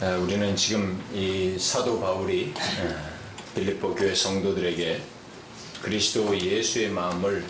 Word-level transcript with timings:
아, 0.00 0.16
우리는 0.16 0.56
지금 0.56 1.00
이 1.14 1.56
사도 1.56 2.00
바울이 2.00 2.52
빌립보 3.54 3.94
교회 3.94 4.12
성도들에게 4.12 5.00
그리스도 5.82 6.36
예수의 6.36 6.88
마음을 6.88 7.46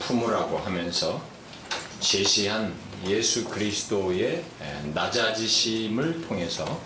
품으라고 0.00 0.58
하면서 0.58 1.22
제시한 2.00 2.74
예수 3.06 3.44
그리스도의 3.44 4.42
낮아지심을 4.92 6.22
통해서 6.22 6.80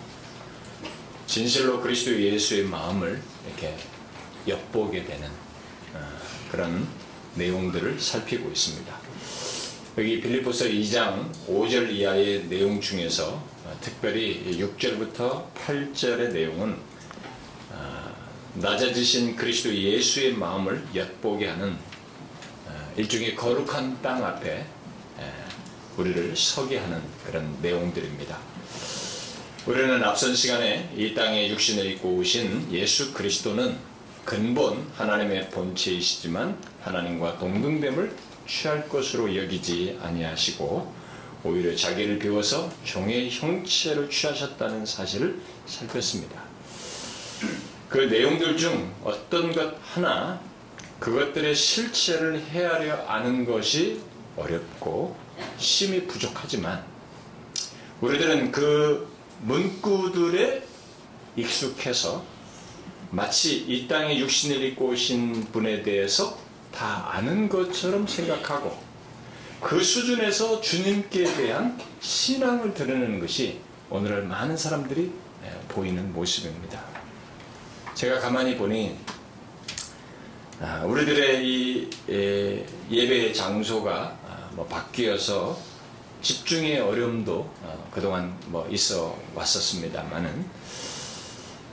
진실로 1.25 1.81
그리스도 1.81 2.21
예수의 2.21 2.65
마음을 2.65 3.19
이렇게 3.47 3.75
엿보게 4.47 5.05
되는 5.05 5.27
어, 5.95 6.19
그런 6.51 6.87
내용들을 7.33 7.99
살피고 7.99 8.49
있습니다. 8.49 8.93
여기 9.97 10.21
빌립보서 10.21 10.65
2장 10.65 11.31
5절 11.47 11.91
이하의 11.91 12.47
내용 12.47 12.79
중에서 12.79 13.29
어, 13.31 13.52
특별히 13.81 14.57
6절부터 14.59 15.53
8절의 15.53 16.33
내용은 16.33 16.77
어, 17.71 18.15
낮아지신 18.55 19.35
그리스도 19.35 19.73
예수의 19.73 20.33
마음을 20.33 20.85
엿보게 20.93 21.47
하는 21.47 21.77
일종의 22.95 23.35
거룩한 23.35 24.01
땅 24.03 24.23
앞에 24.23 24.65
우리를 25.97 26.35
서게 26.35 26.77
하는 26.77 27.01
그런 27.25 27.57
내용들입니다. 27.61 28.37
우리는 29.65 30.03
앞선 30.03 30.35
시간에 30.35 30.91
이 30.95 31.13
땅에 31.13 31.49
육신을 31.49 31.85
입고 31.91 32.15
오신 32.17 32.71
예수 32.71 33.13
그리스도는 33.13 33.77
근본 34.25 34.87
하나님의 34.95 35.49
본체이시지만 35.49 36.57
하나님과 36.81 37.39
동등됨을 37.39 38.15
취할 38.47 38.87
것으로 38.89 39.35
여기지 39.35 39.97
아니하시고 40.01 40.93
오히려 41.43 41.75
자기를 41.75 42.19
비워서 42.19 42.71
종의 42.83 43.29
형체를 43.29 44.09
취하셨다는 44.09 44.85
사실을 44.85 45.39
살폈습니다. 45.65 46.41
그 47.89 47.97
내용들 47.97 48.57
중 48.57 48.93
어떤 49.03 49.51
것 49.53 49.75
하나 49.81 50.39
그것들의 50.99 51.53
실체를 51.53 52.41
헤아려 52.51 53.05
아는 53.07 53.45
것이 53.45 53.99
어렵고 54.37 55.15
심히 55.57 56.07
부족하지만 56.07 56.83
우리들은 57.99 58.51
그 58.51 59.07
문구들에 59.41 60.63
익숙해서 61.35 62.23
마치 63.11 63.57
이 63.57 63.87
땅에 63.87 64.17
육신을 64.17 64.63
입고 64.63 64.87
오신 64.87 65.51
분에 65.51 65.83
대해서 65.83 66.37
다 66.73 67.11
아는 67.11 67.49
것처럼 67.49 68.07
생각하고 68.07 68.92
그 69.63 69.81
수준에서 69.81 70.59
주님께 70.59 71.23
대한 71.23 71.79
신앙을 72.01 72.73
드러내는 72.73 73.19
것이 73.21 73.61
오늘날 73.89 74.23
많은 74.23 74.57
사람들이 74.57 75.11
보이는 75.69 76.13
모습입니다. 76.13 76.83
제가 77.95 78.19
가만히 78.19 78.57
보니 78.57 78.97
아, 80.61 80.83
우리들의 80.85 81.47
이 81.47 81.89
예배 82.91 83.31
장소가 83.33 84.17
아, 84.27 84.49
뭐 84.53 84.65
바뀌어서 84.67 85.57
집중의 86.21 86.79
어려움도 86.79 87.49
어, 87.63 87.89
그동안 87.91 88.37
뭐 88.47 88.67
있어 88.69 89.17
왔었습니다만은 89.33 90.45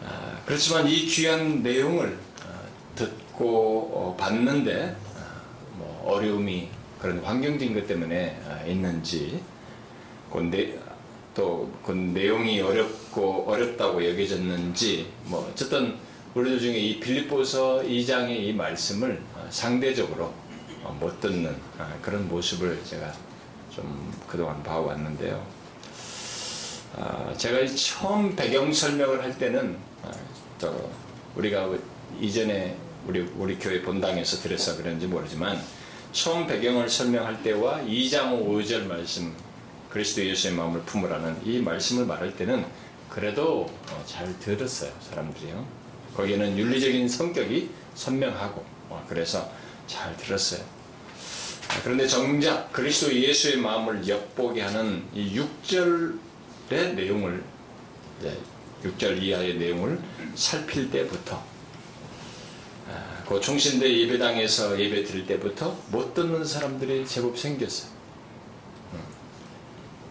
아, 0.05 0.41
그렇지만 0.47 0.89
이 0.89 1.07
귀한 1.07 1.63
내용을 1.63 2.19
어, 2.45 2.69
듣고 2.95 3.91
어, 3.95 4.17
봤는데 4.19 4.97
뭐 5.77 6.15
어려움이 6.15 6.80
그런 7.01 7.19
환경적인 7.20 7.75
것 7.75 7.87
때문에 7.87 8.39
있는지 8.67 9.41
또그 11.34 11.93
내용이 11.93 12.61
어렵고 12.61 13.45
어렵다고 13.48 14.05
여겨졌는지 14.06 15.11
뭐 15.25 15.48
어쨌든 15.51 15.97
우리들 16.34 16.61
중에 16.61 16.77
이 16.77 17.00
빌립보서 17.00 17.83
2장의 17.83 18.31
이 18.44 18.53
말씀을 18.53 19.21
상대적으로 19.49 20.33
못 20.99 21.21
듣는 21.21 21.56
그런 22.03 22.28
모습을 22.28 22.81
제가 22.84 23.12
좀 23.71 24.12
그동안 24.28 24.62
봐왔는데요. 24.62 25.44
아, 26.97 27.32
제가 27.37 27.67
처음 27.75 28.34
배경 28.34 28.72
설명을 28.72 29.22
할 29.22 29.38
때는 29.38 29.77
아, 30.05 30.11
또 30.59 30.91
우리가 31.37 31.71
이전에 32.21 32.77
우리 33.06 33.21
우리 33.37 33.59
교회 33.59 33.81
본당에서 33.81 34.38
들어서 34.43 34.77
그런지 34.77 35.06
모르지만 35.06 35.61
처음 36.12 36.47
배경을 36.47 36.88
설명할 36.88 37.43
때와 37.43 37.81
2장 37.82 38.44
5절 38.44 38.87
말씀 38.87 39.32
그리스도 39.88 40.25
예수의 40.25 40.54
마음을 40.54 40.81
품으라는 40.82 41.37
이 41.44 41.60
말씀을 41.60 42.04
말할 42.06 42.37
때는 42.37 42.65
그래도 43.09 43.71
어, 43.91 44.04
잘 44.06 44.38
들었어요 44.38 44.93
사람들이요. 45.00 45.66
거기에는 46.16 46.59
윤리적인 46.59 47.09
성격이 47.09 47.70
선명하고 47.94 48.65
어, 48.88 49.04
그래서 49.09 49.50
잘 49.87 50.16
들었어요. 50.16 50.62
그런데 51.84 52.06
정작 52.06 52.72
그리스도 52.72 53.15
예수의 53.15 53.59
마음을 53.59 54.06
엿보게 54.06 54.62
하는 54.62 55.04
이 55.15 55.38
6절의 55.38 56.94
내용을 56.94 57.43
6절 58.84 59.22
이하의 59.22 59.56
내용을 59.56 60.00
살필 60.34 60.91
때부터 60.91 61.37
아, 61.37 61.50
그 63.31 63.41
총신대 63.41 63.89
예배당에서 64.01 64.81
예배 64.81 65.05
드릴 65.05 65.25
때부터 65.25 65.79
못 65.93 66.15
듣는 66.15 66.45
사람들이 66.45 67.07
제법 67.07 67.39
생겼어요. 67.39 67.93
음. 68.93 68.99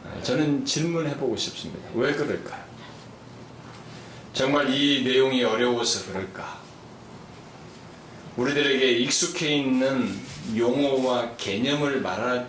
아, 0.05 0.23
저는 0.23 0.63
질문해보고 0.63 1.35
싶습니다. 1.35 1.89
왜 1.95 2.13
그럴까요? 2.13 2.63
정말 4.31 4.73
이 4.73 5.03
내용이 5.03 5.43
어려워서 5.43 6.09
그럴까? 6.09 6.61
우리들에게 8.37 8.89
익숙해 8.99 9.53
있는 9.53 10.17
용어와 10.55 11.35
개념을 11.35 11.99
말하, 11.99 12.45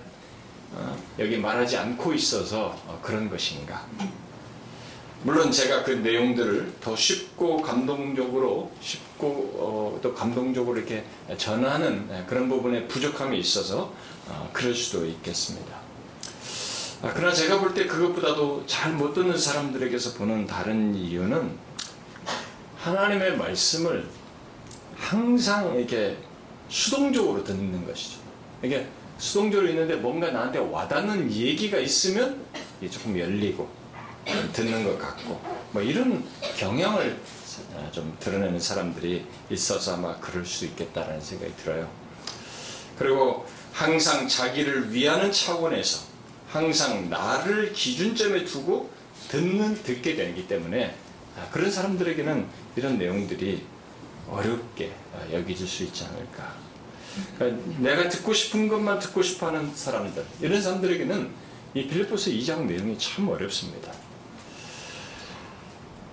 어, 0.75 1.05
여기 1.19 1.37
말하지 1.37 1.79
않고 1.79 2.15
있어서 2.15 2.81
어, 2.87 3.01
그런 3.03 3.29
것인가? 3.29 3.85
물론 5.23 5.53
제가 5.53 5.85
그 5.85 5.91
내용들을 5.91 6.75
더 6.81 6.97
쉽고 6.97 7.61
감동적으로 7.61 8.71
쉽고 8.81 9.27
어, 9.57 9.99
또 10.03 10.15
감동적으로 10.15 10.79
이렇게 10.79 11.05
전하는 11.37 12.09
네, 12.09 12.25
그런 12.27 12.49
부분에 12.49 12.89
부족함이 12.89 13.39
있어서 13.39 13.93
어, 14.29 14.51
그럴 14.53 14.75
수도 14.75 15.05
있겠습니다. 15.07 15.77
아, 17.03 17.13
그러나 17.15 17.33
제가 17.35 17.61
볼 17.61 17.75
때 17.75 17.87
그것보다도 17.87 18.65
잘 18.67 18.93
못 18.95 19.13
듣는 19.15 19.37
사람들에게서 19.37 20.15
보는 20.15 20.47
다른 20.47 20.95
이유는 20.95 21.51
하나님의 22.79 23.37
말씀을 23.37 24.07
항상 24.97 25.77
이렇게 25.77 26.17
수동적으로 26.71 27.45
듣는 27.45 27.87
것이죠. 27.87 28.19
이게 28.63 28.87
수동적으로 29.19 29.69
있는데 29.69 29.97
뭔가 29.97 30.31
나한테 30.31 30.59
와닿는 30.61 31.31
얘기가 31.31 31.79
있으면 31.79 32.43
조금 32.91 33.19
열리고 33.19 33.69
듣는 34.53 34.85
것 34.85 34.99
같고 34.99 35.41
뭐 35.73 35.83
이런 35.83 36.25
경향을 36.57 37.19
좀 37.93 38.17
드러내는 38.21 38.59
사람들이 38.59 39.27
있어서 39.51 39.95
아마 39.95 40.17
그럴 40.19 40.45
수 40.45 40.65
있겠다라는 40.67 41.21
생각이 41.21 41.55
들어요. 41.57 41.91
그리고 42.99 43.47
항상 43.73 44.29
자기를 44.29 44.93
위하는 44.93 45.33
차원에서 45.33 46.03
항상 46.49 47.09
나를 47.09 47.73
기준점에 47.73 48.45
두고 48.45 48.91
듣는 49.29 49.83
듣게 49.83 50.17
되기 50.17 50.47
때문에 50.49 50.95
아, 51.37 51.49
그런 51.51 51.71
사람들에게는 51.71 52.47
이런 52.77 52.99
내용들이 52.99 53.65
어렵게 54.29 54.93
여겨질 55.33 55.67
수 55.67 55.85
있지 55.85 56.05
않을까. 56.05 56.55
그러니까 57.39 57.79
내가 57.79 58.09
듣고 58.09 58.33
싶은 58.33 58.69
것만 58.69 58.99
듣고 58.99 59.23
싶어 59.23 59.49
하는 59.49 59.75
사람들, 59.75 60.25
이런 60.41 60.61
사람들에게는 60.61 61.31
이 61.75 61.87
빌립보서 61.87 62.31
2장 62.31 62.65
내용이 62.65 62.99
참 62.99 63.29
어렵습니다. 63.29 63.93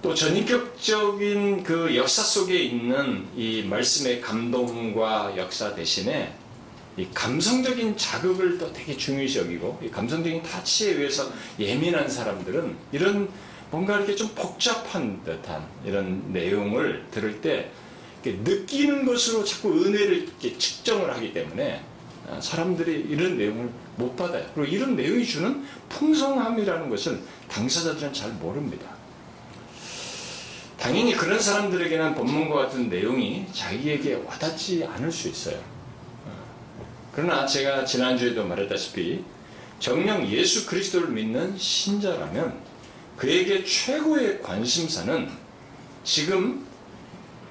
또 0.02 0.14
전인격적인 0.14 1.64
그 1.64 1.96
역사 1.96 2.22
속에 2.22 2.56
있는 2.56 3.26
이 3.36 3.64
말씀의 3.64 4.22
감동과 4.22 5.34
역사 5.38 5.74
대신에 5.74 6.34
이 6.98 7.08
감성적인 7.14 7.98
자극을 7.98 8.58
또 8.58 8.72
되게 8.72 8.96
중요시 8.96 9.40
여기고 9.40 9.80
이 9.84 9.90
감성적인 9.90 10.44
타치에 10.44 10.94
의해서 10.94 11.32
예민한 11.60 12.08
사람들은 12.10 12.76
이런 12.92 13.30
뭔가 13.70 13.98
이렇게 13.98 14.16
좀 14.16 14.30
복잡한 14.30 15.24
듯한 15.24 15.66
이런 15.84 16.32
내용을 16.32 17.06
들을 17.12 17.42
때 17.42 17.72
느끼는 18.24 19.06
것으로 19.06 19.44
자꾸 19.44 19.86
은혜를 19.86 20.24
이렇게 20.24 20.58
측정을 20.58 21.14
하기 21.16 21.34
때문에 21.34 21.82
아, 22.30 22.42
사람들이 22.42 23.06
이런 23.10 23.38
내용을 23.38 23.70
못 23.96 24.16
받아요. 24.16 24.46
그리고 24.54 24.70
이런 24.70 24.96
내용이 24.96 25.26
주는 25.26 25.66
풍성함이라는 25.90 26.90
것은 26.90 27.22
당사자들은 27.48 28.12
잘 28.12 28.32
모릅니다. 28.34 28.97
당연히 30.80 31.14
그런 31.16 31.40
사람들에게는 31.40 32.16
본문과 32.16 32.56
같은 32.56 32.90
내용이 32.90 33.46
자기에게 33.52 34.16
와닿지 34.26 34.86
않을 34.86 35.12
수 35.12 35.28
있어요. 35.28 35.58
어. 36.26 36.86
그러나 37.12 37.46
제가 37.46 37.84
지난주에도 37.84 38.46
말했다시피 38.46 39.24
정령 39.80 40.28
예수 40.28 40.66
그리스도를 40.66 41.10
믿는 41.10 41.58
신자라면 41.58 42.60
그에게 43.16 43.64
최고의 43.64 44.42
관심사는 44.42 45.30
지금 46.04 46.66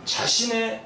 자신의 0.05 0.85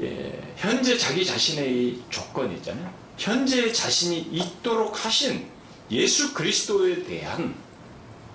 예, 0.00 0.54
현재 0.56 0.96
자기 0.96 1.24
자신의 1.24 2.00
조건 2.08 2.50
있잖아요. 2.56 2.90
현재 3.18 3.70
자신이 3.70 4.20
있도록 4.32 5.04
하신 5.04 5.46
예수 5.90 6.32
그리스도에 6.32 7.04
대한 7.04 7.54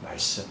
말씀. 0.04 0.46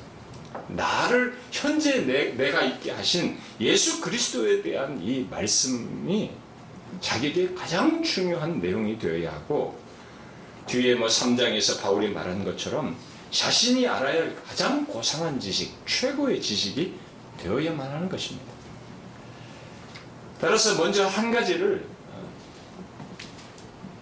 나를 0.69 1.37
현재 1.51 2.01
내, 2.05 2.33
내가 2.33 2.62
있게 2.62 2.91
하신 2.91 3.39
예수 3.61 4.01
그리스도에 4.01 4.62
대한 4.62 5.01
이 5.03 5.27
말씀이 5.31 6.31
자기에게 7.01 7.55
가장 7.55 8.03
중요한 8.03 8.61
내용이 8.61 8.99
되어야 8.99 9.33
하고 9.33 9.79
뒤에 10.67 10.95
뭐 10.95 11.09
3장에서 11.09 11.81
바울이 11.81 12.11
말한 12.11 12.45
것처럼 12.45 12.97
자신이 13.31 13.87
알아야 13.87 14.23
할 14.23 14.37
가장 14.45 14.87
고상한 14.87 15.39
지식, 15.41 15.75
최고의 15.87 16.41
지식이 16.41 16.95
되어야만 17.39 17.91
하는 17.91 18.09
것입니다. 18.09 18.53
따라서 20.41 20.77
먼저 20.77 21.06
한 21.06 21.33
가지를 21.33 21.85
어, 22.12 22.29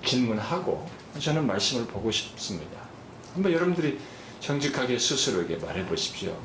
질문하고 0.05 0.89
저는 1.19 1.47
말씀을 1.47 1.87
보고 1.87 2.11
싶습니다. 2.11 2.83
한번 3.35 3.53
여러분들이 3.53 3.99
정직하게 4.43 4.99
스스로에게 4.99 5.57
말해 5.57 5.87
보십시오. 5.87 6.37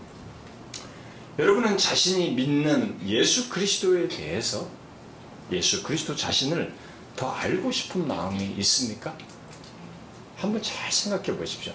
여러분은 1.40 1.78
자신이 1.78 2.32
믿는 2.32 3.00
예수 3.08 3.50
그리스도에 3.50 4.08
대해서 4.08 4.70
예수 5.52 5.84
그리스도 5.84 6.16
자신을 6.16 6.74
더 7.16 7.32
알고 7.32 7.72
싶은 7.72 8.08
마음이 8.08 8.56
있습니까? 8.60 9.18
한번 10.36 10.62
잘 10.62 10.92
생각해 10.92 11.36
보십시오. 11.38 11.74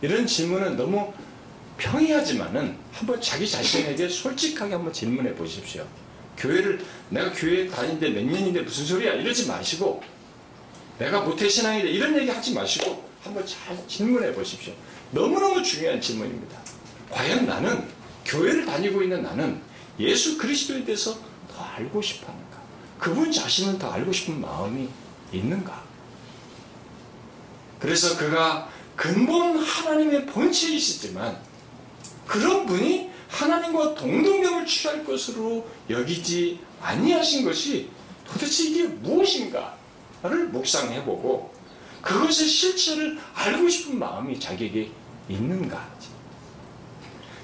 이런 0.00 0.26
질문은 0.26 0.76
너무 0.76 1.12
평이하지만은 1.78 2.76
한번 2.92 3.20
자기 3.20 3.48
자신에게 3.48 4.08
솔직하게 4.08 4.74
한번 4.74 4.92
질문해 4.92 5.34
보십시오. 5.34 5.86
교회를 6.36 6.84
내가 7.08 7.32
교회 7.32 7.66
다니는데 7.68 8.10
몇 8.10 8.24
년인데 8.24 8.62
무슨 8.62 8.86
소리야 8.86 9.14
이러지 9.14 9.46
마시고 9.46 10.00
내가 10.98 11.22
모태신앙인데 11.22 11.90
이런 11.90 12.16
얘기 12.16 12.30
하지 12.30 12.54
마시고 12.54 13.10
한번 13.22 13.44
잘 13.44 13.76
질문해 13.88 14.32
보십시오. 14.32 14.72
너무너무 15.10 15.62
중요한 15.62 16.00
질문입니다. 16.00 16.58
과연 17.10 17.46
나는 17.46 17.88
교회를 18.24 18.64
다니고 18.64 19.02
있는 19.02 19.22
나는 19.22 19.60
예수 19.98 20.38
그리스도에 20.38 20.84
대해서 20.84 21.18
더 21.52 21.62
알고 21.62 22.00
싶어 22.00 22.28
하는가? 22.28 22.58
그분 22.98 23.32
자신은 23.32 23.78
더 23.78 23.90
알고 23.90 24.12
싶은 24.12 24.40
마음이 24.40 24.88
있는가? 25.32 25.82
그래서 27.80 28.16
그가 28.16 28.68
근본 28.94 29.58
하나님의 29.58 30.26
본체이시지만 30.26 31.40
그런 32.26 32.66
분이 32.66 33.10
하나님과 33.28 33.94
동등됨을 33.94 34.66
취할 34.66 35.04
것으로 35.04 35.66
여기지 35.88 36.60
아니하신 36.80 37.44
것이 37.44 37.88
도대체 38.24 38.64
이게 38.64 38.84
무엇인가를 38.84 40.48
묵상해보고 40.52 41.52
그것의 42.02 42.32
실체를 42.32 43.18
알고 43.34 43.68
싶은 43.68 43.98
마음이 43.98 44.38
자기에게 44.38 44.90
있는가. 45.30 45.88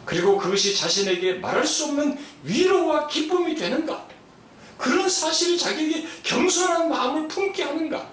그리고 0.05 0.39
그것이 0.39 0.77
자신에게 0.77 1.35
말할 1.35 1.67
수 1.67 1.87
없는 1.87 2.19
위로와 2.45 3.09
기쁨이 3.09 3.55
되는가. 3.55 4.07
그런 4.79 5.09
사실이 5.09 5.59
자기에게 5.59 6.07
겸손한 6.23 6.89
마음을 6.89 7.29
품게 7.29 7.63
하는가. 7.63 8.09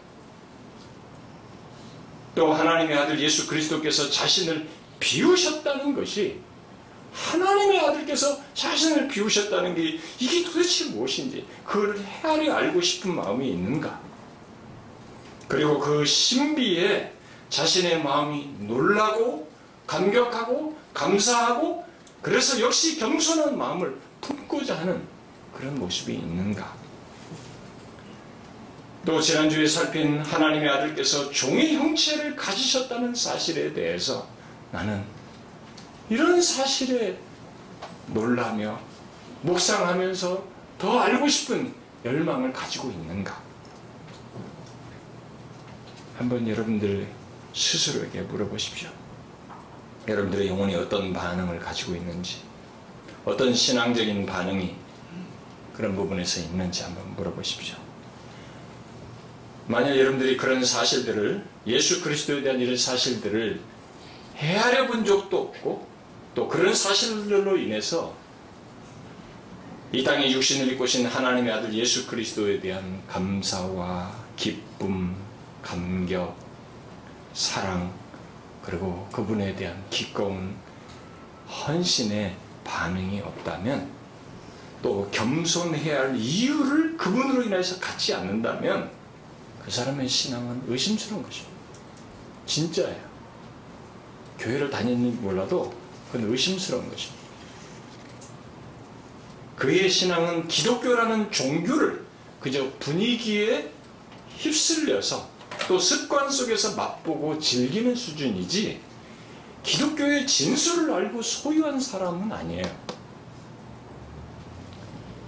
또 2.35 2.51
하나님의 2.51 2.97
아들 2.97 3.19
예수 3.19 3.47
그리스도께서 3.47 4.09
자신을 4.09 4.67
비우셨다는 4.99 5.93
것이 5.93 6.39
하나님의 7.13 7.79
아들께서 7.79 8.39
자신을 8.55 9.07
비우셨다는 9.07 9.75
게 9.75 9.99
이게 10.19 10.43
도대체 10.43 10.85
무엇인지 10.85 11.45
그걸 11.63 11.99
헤아려 11.99 12.55
알고 12.55 12.81
싶은 12.81 13.13
마음이 13.13 13.49
있는가? 13.51 14.01
그리고 15.47 15.77
그 15.77 16.03
신비에 16.03 17.13
자신의 17.49 18.01
마음이 18.01 18.49
놀라고 18.61 19.52
감격하고 19.87 20.75
감사하고 20.93 21.85
그래서 22.21 22.59
역시 22.61 22.97
겸손한 22.97 23.57
마음을 23.57 23.99
품고자 24.21 24.79
하는 24.79 25.01
그런 25.53 25.77
모습이 25.77 26.13
있는가? 26.13 26.73
또 29.05 29.19
지난주에 29.19 29.67
살핀 29.67 30.21
하나님의 30.21 30.69
아들께서 30.69 31.29
종의 31.29 31.75
형체를 31.75 32.35
가지셨다는 32.35 33.13
사실에 33.13 33.73
대해서 33.73 34.25
나는 34.71 35.03
이런 36.09 36.41
사실에 36.41 37.17
놀라며 38.07 38.79
묵상하면서 39.41 40.43
더 40.77 40.99
알고 40.99 41.27
싶은 41.27 41.73
열망을 42.05 42.53
가지고 42.53 42.89
있는가? 42.91 43.41
한번 46.17 46.47
여러분들 46.47 47.07
스스로에게 47.53 48.21
물어보십시오. 48.21 48.89
여러분들의 50.07 50.47
영혼이 50.47 50.75
어떤 50.75 51.13
반응을 51.13 51.59
가지고 51.59 51.95
있는지, 51.95 52.41
어떤 53.25 53.53
신앙적인 53.53 54.25
반응이 54.25 54.75
그런 55.73 55.95
부분에서 55.95 56.41
있는지 56.41 56.83
한번 56.83 57.15
물어보십시오. 57.15 57.75
만약 59.65 59.97
여러분들이 59.97 60.35
그런 60.35 60.63
사실들을 60.63 61.43
예수 61.67 62.01
그리스도에 62.01 62.41
대한 62.41 62.59
이런 62.59 62.75
사실들을 62.75 63.61
헤아려 64.35 64.87
본 64.87 65.05
적도 65.05 65.39
없고 65.39 65.87
또 66.35 66.47
그런 66.47 66.73
사실들로 66.73 67.57
인해서 67.57 68.13
이 69.93 70.03
땅에 70.03 70.31
육신을 70.31 70.73
입고 70.73 70.85
신 70.85 71.05
하나님의 71.05 71.53
아들 71.53 71.73
예수 71.73 72.07
그리스도에 72.07 72.59
대한 72.59 73.01
감사와 73.07 74.11
기쁨, 74.35 75.15
감격, 75.61 76.35
사랑 77.33 77.93
그리고 78.63 79.07
그분에 79.11 79.55
대한 79.55 79.83
기꺼운 79.89 80.55
헌신의 81.47 82.35
반응이 82.63 83.19
없다면 83.21 83.91
또 84.81 85.09
겸손해야 85.11 85.99
할 85.99 86.15
이유를 86.15 86.97
그분으로 86.97 87.43
인해서 87.43 87.79
갖지 87.79 88.13
않는다면 88.13 88.91
그 89.63 89.71
사람의 89.71 90.07
신앙은 90.07 90.63
의심스러운 90.67 91.23
것입니다. 91.23 91.53
진짜예요. 92.45 93.13
교회를 94.39 94.69
다니는 94.69 95.21
몰라도 95.21 95.73
그건 96.11 96.29
의심스러운 96.29 96.89
것입니다. 96.89 97.23
그의 99.55 99.89
신앙은 99.89 100.47
기독교라는 100.47 101.31
종교를 101.31 102.05
그저 102.41 102.69
분위기에 102.79 103.71
휩쓸려서 104.37 105.32
또 105.67 105.79
습관 105.79 106.29
속에서 106.29 106.75
맛보고 106.75 107.39
즐기는 107.39 107.95
수준이지 107.95 108.81
기독교의 109.63 110.27
진수를 110.27 110.93
알고 110.93 111.21
소유한 111.21 111.79
사람은 111.79 112.31
아니에요. 112.31 112.83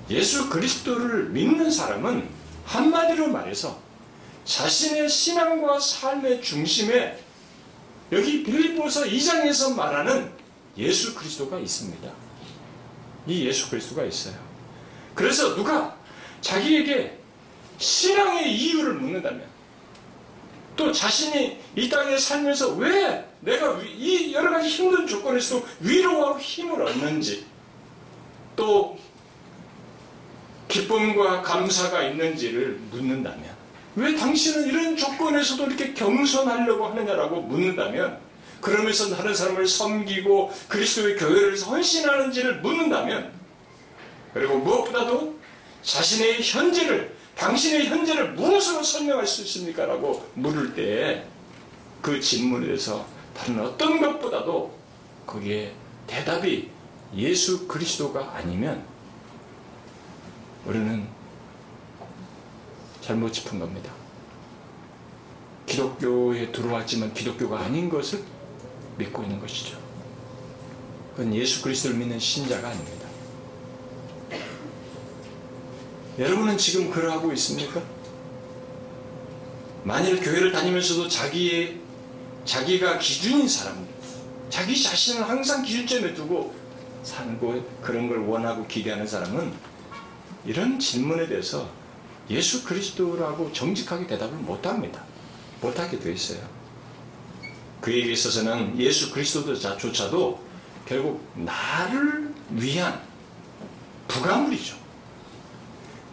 예수 0.10 0.50
그리스도를 0.50 1.30
믿는 1.30 1.72
사람은 1.72 2.28
한마디로 2.66 3.28
말해서 3.28 3.80
자신의 4.44 5.10
신앙과 5.10 5.80
삶의 5.80 6.42
중심에 6.42 7.24
여기 8.12 8.44
빌립보서 8.44 9.06
2장에서 9.06 9.74
말하는 9.74 10.32
예수 10.78 11.16
그리스도가 11.16 11.58
있습니다. 11.58 12.12
이 13.28 13.46
예수 13.46 13.70
그리스도가 13.70 14.04
있어요. 14.04 14.36
그래서 15.16 15.56
누가 15.56 15.98
자기에게 16.42 17.20
신앙의 17.78 18.56
이유를 18.56 18.96
묻는다면 18.96 19.55
또 20.76 20.92
자신이 20.92 21.58
이 21.76 21.90
땅에 21.90 22.18
살면서 22.18 22.74
왜 22.76 23.26
내가 23.40 23.80
이 23.82 24.34
여러 24.34 24.52
가지 24.52 24.68
힘든 24.68 25.08
조건에서도 25.08 25.66
위로와 25.80 26.38
힘을 26.38 26.82
얻는지 26.82 27.46
또 28.56 28.98
기쁨과 30.68 31.42
감사가 31.42 32.04
있는지를 32.04 32.80
묻는다면 32.92 33.56
왜 33.96 34.16
당신은 34.16 34.68
이런 34.68 34.98
조건에서도 34.98 35.66
이렇게 35.68 35.94
겸손하려고 35.94 36.88
하느냐라고 36.88 37.42
묻는다면 37.42 38.20
그러면서 38.60 39.16
다른 39.16 39.34
사람을 39.34 39.68
섬기고 39.68 40.52
그리스도의 40.68 41.18
교회를 41.18 41.60
헌신하는지를 41.62 42.62
묻는다면 42.62 43.32
그리고 44.34 44.58
무엇보다도 44.58 45.40
자신의 45.82 46.42
현재를 46.42 47.15
당신의 47.38 47.88
현재를 47.88 48.34
무엇으로 48.34 48.82
설명할 48.82 49.28
수 49.28 49.42
있습니까? 49.44 49.86
라고 49.86 50.26
물을 50.36 50.74
때 50.74 51.36
그 52.06 52.22
질문에 52.22 52.68
대해서 52.68 53.04
다른 53.34 53.60
어떤 53.60 54.00
것보다도 54.00 54.78
거기에 55.26 55.74
대답이 56.06 56.70
예수 57.16 57.68
그리스도가 57.68 58.36
아니면 58.36 58.86
우리는 60.68 61.08
잘못 63.02 63.34
짚은 63.34 63.58
겁니다. 63.58 63.92
기독교에 65.66 66.52
들어왔지만 66.52 67.12
기독교가 67.16 67.62
아닌 67.62 67.90
것을 67.90 68.24
믿고 69.00 69.24
있는 69.24 69.40
것이죠. 69.40 69.80
그건 71.16 71.34
예수 71.34 71.64
그리스도를 71.64 71.98
믿는 71.98 72.20
신자가 72.20 72.68
아닙니다. 72.70 73.05
여러분은 76.18 76.58
지금 76.58 76.90
그러하고 76.90 77.34
있습니까? 77.34 77.82
만일 79.84 80.20
교회를 80.22 80.52
다니면서도 80.52 81.10
자기의 81.10 81.80
자기가 82.46 83.00
기준인 83.00 83.48
사람들, 83.48 83.94
자기 84.50 84.82
자신을 84.82 85.28
항상 85.28 85.64
기준점에 85.64 86.14
두고 86.14 86.56
살고 87.04 87.80
그런 87.82 88.08
걸 88.08 88.20
원하고 88.20 88.66
기대하는 88.66 89.06
사람은 89.06 89.52
이런 90.46 90.80
질문에 90.80 91.28
대해서 91.28 91.70
예수 92.30 92.64
그리스도라고 92.64 93.52
정직하게 93.52 94.08
대답을 94.08 94.38
못합니다. 94.38 95.04
못하게 95.62 96.00
돼 96.00 96.14
있어요. 96.14 96.40
그에게 97.82 98.14
있어서는 98.14 98.80
예수 98.80 99.12
그리스도조차도 99.12 100.40
결국 100.88 101.28
나를 101.36 102.34
위한 102.52 103.02
부가물이죠. 104.08 104.85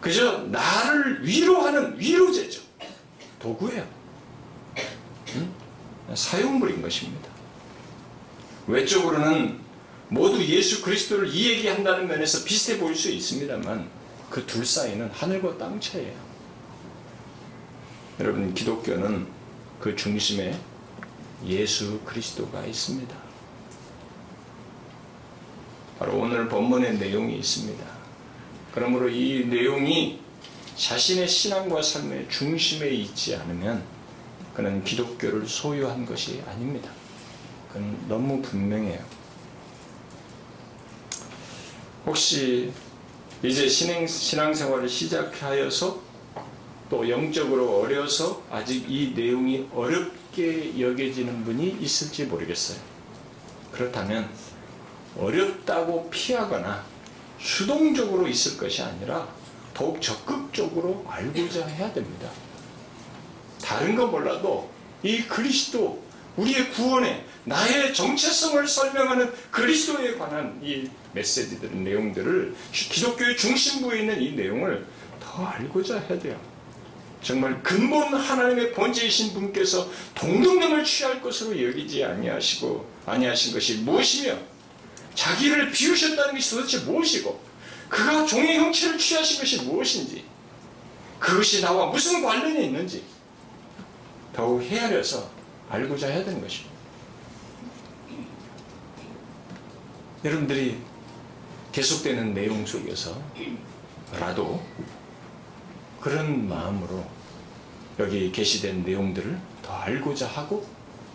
그저 0.03 0.39
나를 0.49 1.25
위로하는 1.25 1.97
위로제죠. 1.97 2.61
도구예요. 3.39 3.87
응? 5.35 5.53
사용물인 6.13 6.81
것입니다. 6.81 7.29
외적으로는 8.67 9.59
모두 10.09 10.43
예수 10.43 10.81
그리스도를 10.83 11.29
이야기한다는 11.33 12.07
면에서 12.09 12.43
비슷해 12.43 12.77
보일 12.79 12.95
수 12.97 13.09
있습니다만 13.09 13.89
그 14.29 14.45
둘 14.45 14.65
사이는 14.65 15.09
하늘과 15.09 15.57
땅 15.57 15.79
차이예요. 15.79 16.17
여러분 18.19 18.53
기독교는 18.53 19.25
그 19.79 19.95
중심에 19.95 20.59
예수 21.45 22.01
그리스도가 22.01 22.65
있습니다. 22.65 23.15
바로 25.97 26.17
오늘 26.17 26.49
본문의 26.49 26.97
내용이 26.97 27.37
있습니다. 27.37 27.92
그러므로 28.73 29.07
이 29.09 29.45
내용이 29.45 30.19
자신의 30.75 31.27
신앙과 31.27 31.81
삶의 31.81 32.27
중심에 32.29 32.89
있지 32.89 33.35
않으면 33.35 33.83
그는 34.53 34.83
기독교를 34.83 35.47
소유한 35.47 36.05
것이 36.05 36.41
아닙니다. 36.47 36.89
그건 37.67 37.97
너무 38.07 38.41
분명해요. 38.41 38.99
혹시 42.05 42.71
이제 43.43 43.67
신앙, 43.67 44.05
신앙생활을 44.05 44.89
시작하여서 44.89 46.01
또 46.89 47.09
영적으로 47.09 47.79
어려서 47.79 48.43
아직 48.51 48.89
이 48.89 49.13
내용이 49.15 49.67
어렵게 49.73 50.79
여겨지는 50.79 51.43
분이 51.43 51.77
있을지 51.81 52.25
모르겠어요. 52.25 52.79
그렇다면 53.71 54.29
어렵다고 55.17 56.09
피하거나 56.09 56.92
수동적으로 57.39 58.27
있을 58.27 58.57
것이 58.57 58.81
아니라 58.81 59.27
더욱 59.73 60.01
적극적으로 60.01 61.05
알고자 61.07 61.65
해야 61.65 61.91
됩니다. 61.93 62.29
다른 63.61 63.95
건 63.95 64.11
몰라도 64.11 64.69
이 65.01 65.23
그리스도, 65.23 66.03
우리의 66.37 66.71
구원에 66.71 67.25
나의 67.45 67.93
정체성을 67.93 68.67
설명하는 68.67 69.31
그리스도에 69.51 70.17
관한 70.17 70.59
이 70.63 70.89
메시지들, 71.13 71.83
내용들을 71.83 72.55
기독교의 72.71 73.37
중심부에 73.37 73.99
있는 73.99 74.21
이 74.21 74.31
내용을 74.31 74.85
더 75.19 75.45
알고자 75.45 75.99
해야 75.99 76.19
돼요. 76.19 76.39
정말 77.21 77.61
근본 77.63 78.13
하나님의 78.13 78.73
본체이신 78.73 79.33
분께서 79.33 79.89
동등됨을 80.15 80.83
취할 80.83 81.21
것으로 81.21 81.61
여기지 81.67 82.03
아니하시고 82.03 82.85
아니하신 83.05 83.53
것이 83.53 83.77
무엇이며 83.77 84.37
자기를 85.15 85.71
비우셨다는 85.71 86.33
것이 86.33 86.55
도대체 86.55 86.79
무엇이고 86.79 87.41
그가 87.89 88.25
종의 88.25 88.57
형체를 88.57 88.97
취하신 88.97 89.39
것이 89.39 89.61
무엇인지 89.63 90.25
그것이 91.19 91.61
나와 91.61 91.85
무슨 91.87 92.23
관련이 92.23 92.65
있는지 92.65 93.03
더욱 94.33 94.61
헤아려서 94.61 95.29
알고자 95.69 96.07
해야 96.07 96.23
되는 96.25 96.41
것입니다. 96.41 96.73
여러분들이 100.25 100.77
계속되는 101.71 102.33
내용 102.33 102.65
속에서라도 102.65 103.13
그런 105.99 106.47
마음으로 106.47 107.05
여기 107.99 108.31
게시된 108.31 108.83
내용들을 108.83 109.37
더 109.61 109.73
알고자 109.73 110.27
하고 110.27 110.65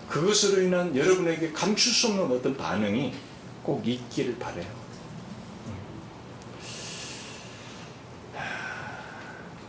그것으로 0.08 0.62
인한 0.62 0.96
여러분에게 0.96 1.52
감출 1.52 1.92
수 1.92 2.08
없는 2.08 2.36
어떤 2.36 2.56
반응이 2.56 3.12
꼭 3.68 3.86
있기를 3.86 4.38
바래요. 4.38 4.66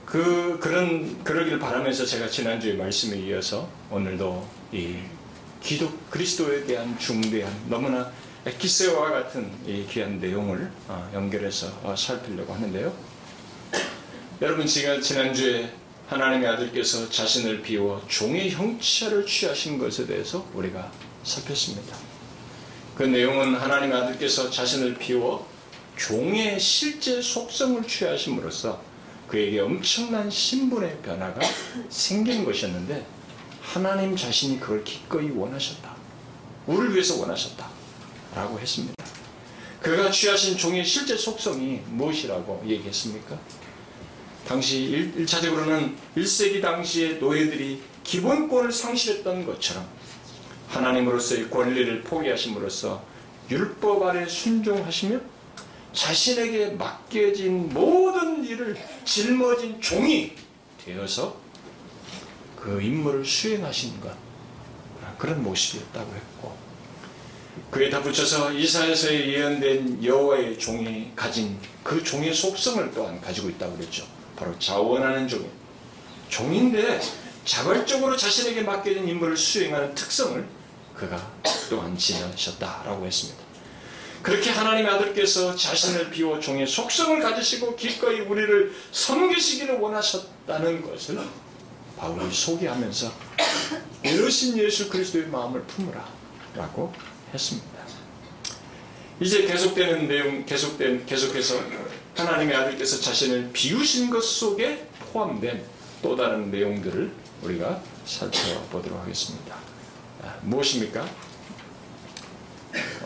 그 0.06 0.58
그런 0.62 1.22
그러길 1.22 1.60
바라면서 1.60 2.06
제가 2.06 2.30
지난주에 2.30 2.76
말씀에 2.76 3.20
이어서 3.20 3.70
오늘도 3.92 4.48
이 4.72 4.96
기독 5.62 6.10
그리스도에 6.10 6.64
대한 6.64 6.98
중대한 6.98 7.54
너무나 7.68 8.10
에키세와 8.46 9.12
같은 9.12 9.52
이 9.68 9.86
귀한 9.90 10.18
내용을 10.22 10.72
어, 10.88 11.12
연결해서 11.14 11.68
어, 11.84 11.94
살피려고 11.94 12.54
하는데요. 12.54 12.94
여러분 14.42 14.66
제가 14.66 15.02
지난주에 15.02 15.74
하나님의 16.08 16.48
아들께서 16.48 17.10
자신을 17.10 17.62
비워 17.62 18.02
종의 18.08 18.52
형체를 18.52 19.26
취하신 19.26 19.78
것에 19.78 20.08
대해서 20.08 20.48
우리가 20.54 20.90
살폈습니다. 21.26 22.09
그 23.00 23.04
내용은 23.04 23.56
하나님의 23.56 23.98
아들께서 23.98 24.50
자신을 24.50 24.98
비워 24.98 25.48
종의 25.96 26.60
실제 26.60 27.22
속성을 27.22 27.82
취하심으로써 27.88 28.82
그에게 29.26 29.62
엄청난 29.62 30.30
신분의 30.30 30.98
변화가 31.02 31.40
생긴 31.88 32.44
것이었는데 32.44 33.06
하나님 33.62 34.18
자신이 34.18 34.60
그걸 34.60 34.84
기꺼이 34.84 35.30
원하셨다. 35.30 35.96
우리를 36.68 36.94
위해서 36.94 37.22
원하셨다. 37.22 37.70
라고 38.36 38.60
했습니다. 38.60 38.96
그가 39.82 40.12
취하신 40.12 40.58
종의 40.58 40.84
실제 40.84 41.16
속성이 41.16 41.80
무엇이라고 41.86 42.66
얘기했습니까? 42.68 43.40
당시 44.46 44.82
1 45.16 45.26
차적으로는 45.26 45.96
1세기 46.18 46.62
당시의 46.62 47.20
노예들이 47.20 47.82
기본권을 48.04 48.74
상실했던 48.74 49.46
것처럼 49.46 49.88
하나님으로서의 50.70 51.50
권리를 51.50 52.02
포기하심으로써 52.04 53.04
율법 53.50 54.04
아래 54.04 54.28
순종하시며 54.28 55.20
자신에게 55.94 56.72
맡겨진 56.72 57.74
모든 57.74 58.46
일을 58.46 58.78
짊어진 59.04 59.82
종이 59.82 60.36
되어서 60.86 61.36
그 62.56 62.82
임무를 62.82 63.26
수행하신 63.26 64.00
것 64.00 64.14
그런 65.18 65.44
모습이었다고 65.44 66.14
했고 66.14 66.58
그에 67.72 67.90
덧붙여서 67.90 68.54
이사에서 68.54 69.14
예언된 69.14 70.04
여호와의 70.04 70.58
종이 70.58 71.12
가진 71.16 71.58
그 71.84 72.04
종의 72.04 72.34
속성을 72.34 72.92
또한 72.94 73.20
가지고 73.20 73.50
있다고 73.50 73.76
그랬죠. 73.76 74.06
바로 74.36 74.58
자원하는 74.58 75.28
종이 75.28 75.48
종인데 76.30 77.02
자발적으로 77.44 78.16
자신에게 78.16 78.62
맡겨진 78.62 79.08
임무를 79.08 79.36
수행하는 79.36 79.94
특성을 79.94 80.48
그가 81.00 81.32
또한 81.70 81.98
지녀셨다라고 81.98 83.06
했습니다. 83.06 83.40
그렇게 84.22 84.50
하나님의 84.50 84.92
아들께서 84.92 85.56
자신을 85.56 86.12
비워 86.12 86.40
종의 86.40 86.68
속성을 86.68 87.22
가지시고 87.22 87.78
기꺼이 87.78 88.20
우리를 88.20 88.74
섬기시기를 88.92 89.80
원하셨다는 89.80 90.82
것을 90.82 91.20
바울이 91.98 92.34
소개하면서 92.34 93.12
이러신 94.04 94.58
예수 94.58 94.90
그리스도의 94.90 95.28
마음을 95.28 95.64
품으라 95.64 96.06
라고 96.56 96.94
했습니다. 97.34 97.68
이제 99.22 99.46
계속되는 99.46 100.08
내용, 100.08 100.46
계속된, 100.46 101.06
계속해서 101.06 101.62
하나님의 102.16 102.56
아들께서 102.56 103.00
자신을 103.00 103.52
비우신 103.54 104.10
것 104.10 104.24
속에 104.24 104.88
포함된 105.12 105.64
또 106.02 106.16
다른 106.16 106.52
내용들을 106.52 107.12
우리가 107.44 107.82
살펴보도록 108.06 109.00
하겠습니다. 109.02 109.69
아, 110.22 110.36
무엇입니까? 110.42 111.08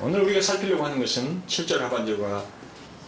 오늘 0.02 0.22
우리가 0.22 0.42
살피려고 0.42 0.84
하는 0.84 1.00
것은 1.00 1.44
7절 1.48 1.80
하반절과 1.80 2.44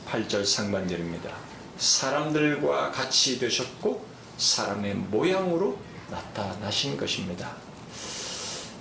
8절 0.07 0.45
상반절입니다. 0.45 1.29
사람들과 1.77 2.91
같이 2.91 3.39
되셨고 3.39 4.05
사람의 4.37 4.95
모양으로 4.95 5.77
나타나신 6.09 6.97
것입니다. 6.97 7.51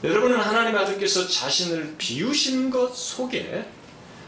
여러분은 0.04 0.38
하나님 0.38 0.76
아들께서 0.76 1.26
자신을 1.26 1.95
비우신 1.97 2.71
것 2.71 2.95
속에 2.95 3.66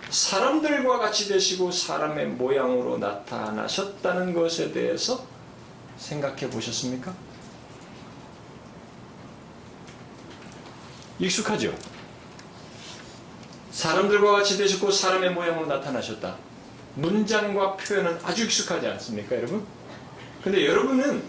사람들과 0.08 0.98
같이 0.98 1.28
되시고 1.28 1.70
사람의 1.70 2.26
모양으로 2.28 2.96
나타나셨다는 2.98 4.32
것에 4.32 4.72
대해서 4.72 5.26
생각해 5.98 6.48
보셨습니까? 6.48 7.14
익숙하죠? 11.18 11.76
사람들과 13.70 14.32
같이 14.32 14.56
되셨고 14.56 14.90
사람의 14.90 15.32
모양으로 15.32 15.66
나타나셨다. 15.66 16.36
문장과 16.94 17.76
표현은 17.76 18.18
아주 18.22 18.44
익숙하지 18.44 18.86
않습니까, 18.86 19.36
여러분? 19.36 19.66
근데 20.42 20.64
여러분은 20.66 21.22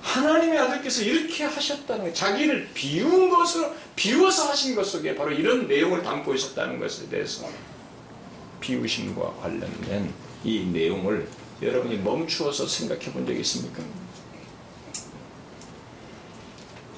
하나님의 0.00 0.58
아들께서 0.58 1.02
이렇게 1.02 1.44
하셨다는 1.44 2.06
거, 2.06 2.12
자기를 2.12 2.70
비운 2.72 3.28
것으로, 3.28 3.74
비워서 3.96 4.48
하신 4.48 4.74
것 4.74 4.86
속에 4.86 5.14
바로 5.16 5.32
이런 5.32 5.66
내용을 5.66 6.02
담고 6.02 6.34
있었다는 6.34 6.78
것에 6.78 7.08
대해서 7.08 7.48
비우심과 8.60 9.34
관련된 9.42 10.12
이 10.44 10.60
내용을 10.72 11.28
여러분이 11.60 11.98
멈추어서 11.98 12.66
생각해 12.66 13.12
본 13.12 13.26
적이 13.26 13.40
있습니까? 13.40 13.82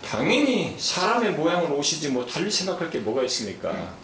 당연히 0.09 0.75
사람의 0.79 1.33
모양으로 1.33 1.77
오시지 1.77 2.09
뭐 2.09 2.25
달리 2.25 2.51
생각할 2.51 2.89
게 2.91 2.99
뭐가 2.99 3.23
있습니까? 3.25 3.95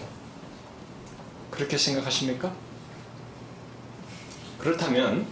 그렇게 1.51 1.79
생각하십니까? 1.79 2.53
그렇다면 4.59 5.27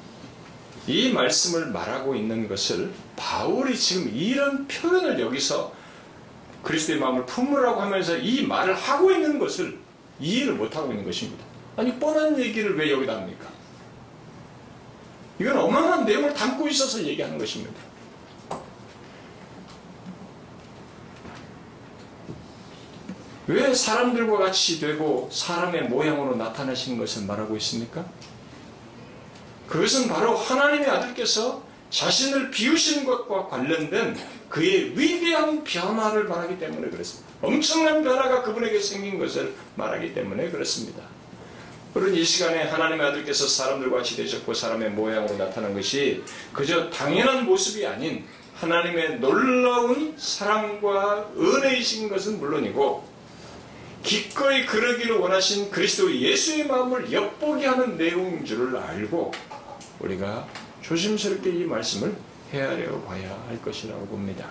이 0.87 1.13
말씀을 1.13 1.67
말하고 1.67 2.15
있는 2.15 2.49
것을 2.49 2.91
바울이 3.17 3.77
지금 3.77 4.11
이런 4.15 4.67
표현을 4.67 5.21
여기서 5.21 5.75
그리스도의 6.63 6.99
마음을 7.01 7.27
품으라고 7.27 7.79
하면서 7.79 8.17
이 8.17 8.47
말을 8.47 8.75
하고 8.75 9.11
있는 9.11 9.39
것을 9.39 9.79
이해를 10.21 10.55
못하고 10.55 10.91
있는 10.91 11.05
것입니다. 11.05 11.45
아니 11.77 11.99
뻔한 11.99 12.39
얘기를 12.39 12.79
왜 12.79 12.91
여기다 12.91 13.17
합니까? 13.17 13.47
이건 15.39 15.59
어마어마한 15.59 16.07
내용을 16.07 16.33
담고 16.33 16.67
있어서 16.69 17.03
얘기하는 17.03 17.37
것입니다. 17.37 17.92
왜 23.53 23.75
사람들과 23.75 24.39
같이 24.39 24.81
되고 24.81 25.29
사람의 25.31 25.85
모양으로 25.85 26.37
나타나시는 26.37 26.99
것을 26.99 27.27
말하고 27.27 27.57
있습니까? 27.59 28.05
그것은 29.69 30.09
바로 30.09 30.35
하나님의 30.35 30.89
아들께서 30.89 31.63
자신을 31.91 32.51
비우시는 32.51 33.05
것과 33.05 33.49
관련된 33.49 34.19
그의 34.49 34.99
위대한 34.99 35.63
변화를 35.63 36.25
말하기 36.25 36.59
때문에 36.59 36.89
그렇습니다. 36.89 37.31
엄청난 37.43 38.03
변화가 38.03 38.43
그분에게 38.43 38.81
생긴 38.81 39.19
것을 39.19 39.55
말하기 39.77 40.15
때문에 40.15 40.51
그렇습니다. 40.51 41.03
그런 41.93 42.15
이 42.15 42.25
시간에 42.25 42.63
하나님의 42.63 43.07
아들께서 43.07 43.47
사람들과 43.47 43.99
같이 43.99 44.17
되셨고 44.17 44.55
사람의 44.55 44.91
모양으로 44.91 45.37
나타난 45.37 45.75
것이 45.75 46.23
그저 46.55 46.89
당연한 46.89 47.45
모습이 47.45 47.87
아닌 47.87 48.25
하나님의 48.55 49.21
놀라운 49.21 50.15
사랑과 50.17 51.29
은혜이신 51.37 52.09
것은 52.09 52.39
물론이고 52.39 53.12
기꺼이 54.03 54.67
그러기를 54.67 55.17
원하신 55.17 55.71
그리스도 55.71 56.15
예수의 56.15 56.67
마음을 56.67 57.13
엿보게 57.13 57.67
하는 57.67 57.97
내용인 57.97 58.45
줄을 58.45 58.77
알고 58.77 59.33
우리가 60.01 60.49
조심스럽게 60.83 61.51
이 61.51 61.65
말씀을 61.65 62.15
헤아려 62.53 63.01
봐야 63.03 63.31
할 63.49 63.61
것이라고 63.63 64.07
봅니다. 64.07 64.49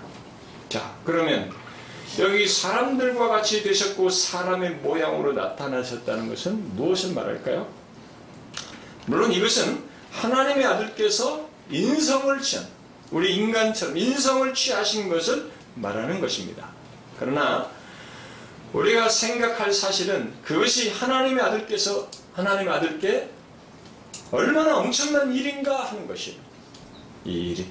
자, 0.69 0.95
그러면 1.05 1.51
여기 2.19 2.47
사람들과 2.47 3.27
같이 3.27 3.61
되셨고 3.61 4.09
사람의 4.09 4.75
모양으로 4.75 5.33
나타나셨다는 5.33 6.29
것은 6.29 6.75
무엇을 6.75 7.13
말할까요? 7.13 7.67
물론 9.05 9.31
이것은 9.31 9.83
하나님의 10.11 10.65
아들께서 10.65 11.49
인성을 11.69 12.41
취한 12.41 12.65
우리 13.11 13.35
인간처럼 13.35 13.97
인성을 13.97 14.53
취하신 14.53 15.09
것을 15.09 15.51
말하는 15.75 16.19
것입니다. 16.19 16.69
그러나 17.19 17.69
우리가 18.73 19.09
생각할 19.09 19.73
사실은 19.73 20.33
그것이 20.43 20.91
하나님의 20.91 21.43
아들께서 21.43 22.09
하나님의 22.33 22.73
아들께 22.73 23.29
얼마나 24.31 24.77
엄청난 24.77 25.33
일인가 25.33 25.85
하는 25.85 26.07
것이에요. 26.07 26.39
이 27.25 27.51
일이. 27.51 27.65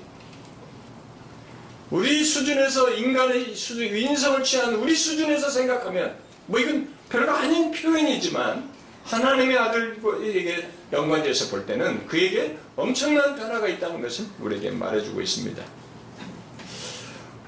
우리 1.91 2.25
수준에서 2.25 2.91
인간의 2.91 3.55
수준, 3.55 3.85
인성을 3.97 4.45
취한 4.45 4.75
우리 4.75 4.95
수준에서 4.95 5.51
생각하면 5.51 6.17
뭐 6.47 6.61
이건 6.61 6.93
별거 7.09 7.33
아닌 7.33 7.73
표현이지만 7.73 8.71
하나님의 9.05 9.59
아들에게 9.59 10.69
연관돼서 10.93 11.51
볼 11.51 11.67
때는 11.67 12.07
그에게 12.07 12.59
엄청난 12.77 13.35
변화가 13.35 13.67
있다는 13.67 14.01
것을 14.03 14.27
우리에게 14.39 14.71
말해주고 14.71 15.21
있습니다. 15.21 15.65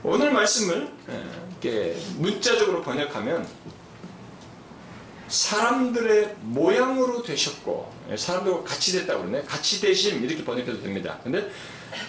오늘 0.02 0.32
말씀을 0.32 0.88
이렇게 1.62 1.96
문자적으로 2.18 2.82
번역하면 2.82 3.46
사람들의 5.28 6.36
모양으로 6.42 7.22
되셨고 7.22 7.90
예, 8.10 8.16
사람들과 8.16 8.64
같이 8.64 8.92
됐다고 8.92 9.20
그러네. 9.20 9.44
같이 9.44 9.80
되심 9.80 10.24
이렇게 10.24 10.44
번역해도 10.44 10.82
됩니다. 10.82 11.18
근데 11.22 11.48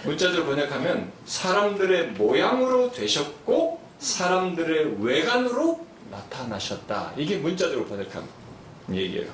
문자적으로 0.04 0.48
번역하면 0.48 1.12
사람들의 1.26 2.12
모양으로 2.12 2.92
되셨고 2.92 3.82
사람들의 4.00 4.98
외관으로 5.00 5.86
나타나셨다. 6.12 7.14
이게 7.16 7.38
문자적으로 7.38 7.86
번역한 7.86 8.28
얘기예요. 8.92 9.32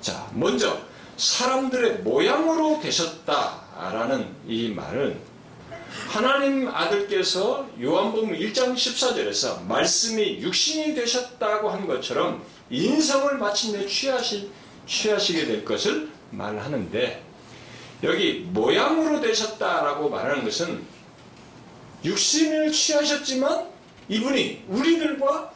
자 0.00 0.30
먼저 0.32 0.78
사람들의 1.16 1.98
모양으로 1.98 2.80
되셨다라는 2.80 4.36
이 4.46 4.70
말은 4.70 5.35
하나님 6.08 6.68
아들께서 6.68 7.68
요한복음 7.80 8.32
1장 8.32 8.74
14절에서 8.74 9.62
말씀이 9.64 10.40
육신이 10.40 10.94
되셨다고 10.94 11.68
한 11.68 11.86
것처럼 11.86 12.44
인성을 12.70 13.36
마침내 13.38 13.86
취하시, 13.86 14.50
취하시게 14.86 15.46
될 15.46 15.64
것을 15.64 16.10
말하는데 16.30 17.22
여기 18.02 18.46
모양으로 18.50 19.20
되셨다라고 19.20 20.08
말하는 20.08 20.44
것은 20.44 20.84
육신을 22.04 22.72
취하셨지만 22.72 23.66
이분이 24.08 24.64
우리들과 24.68 25.52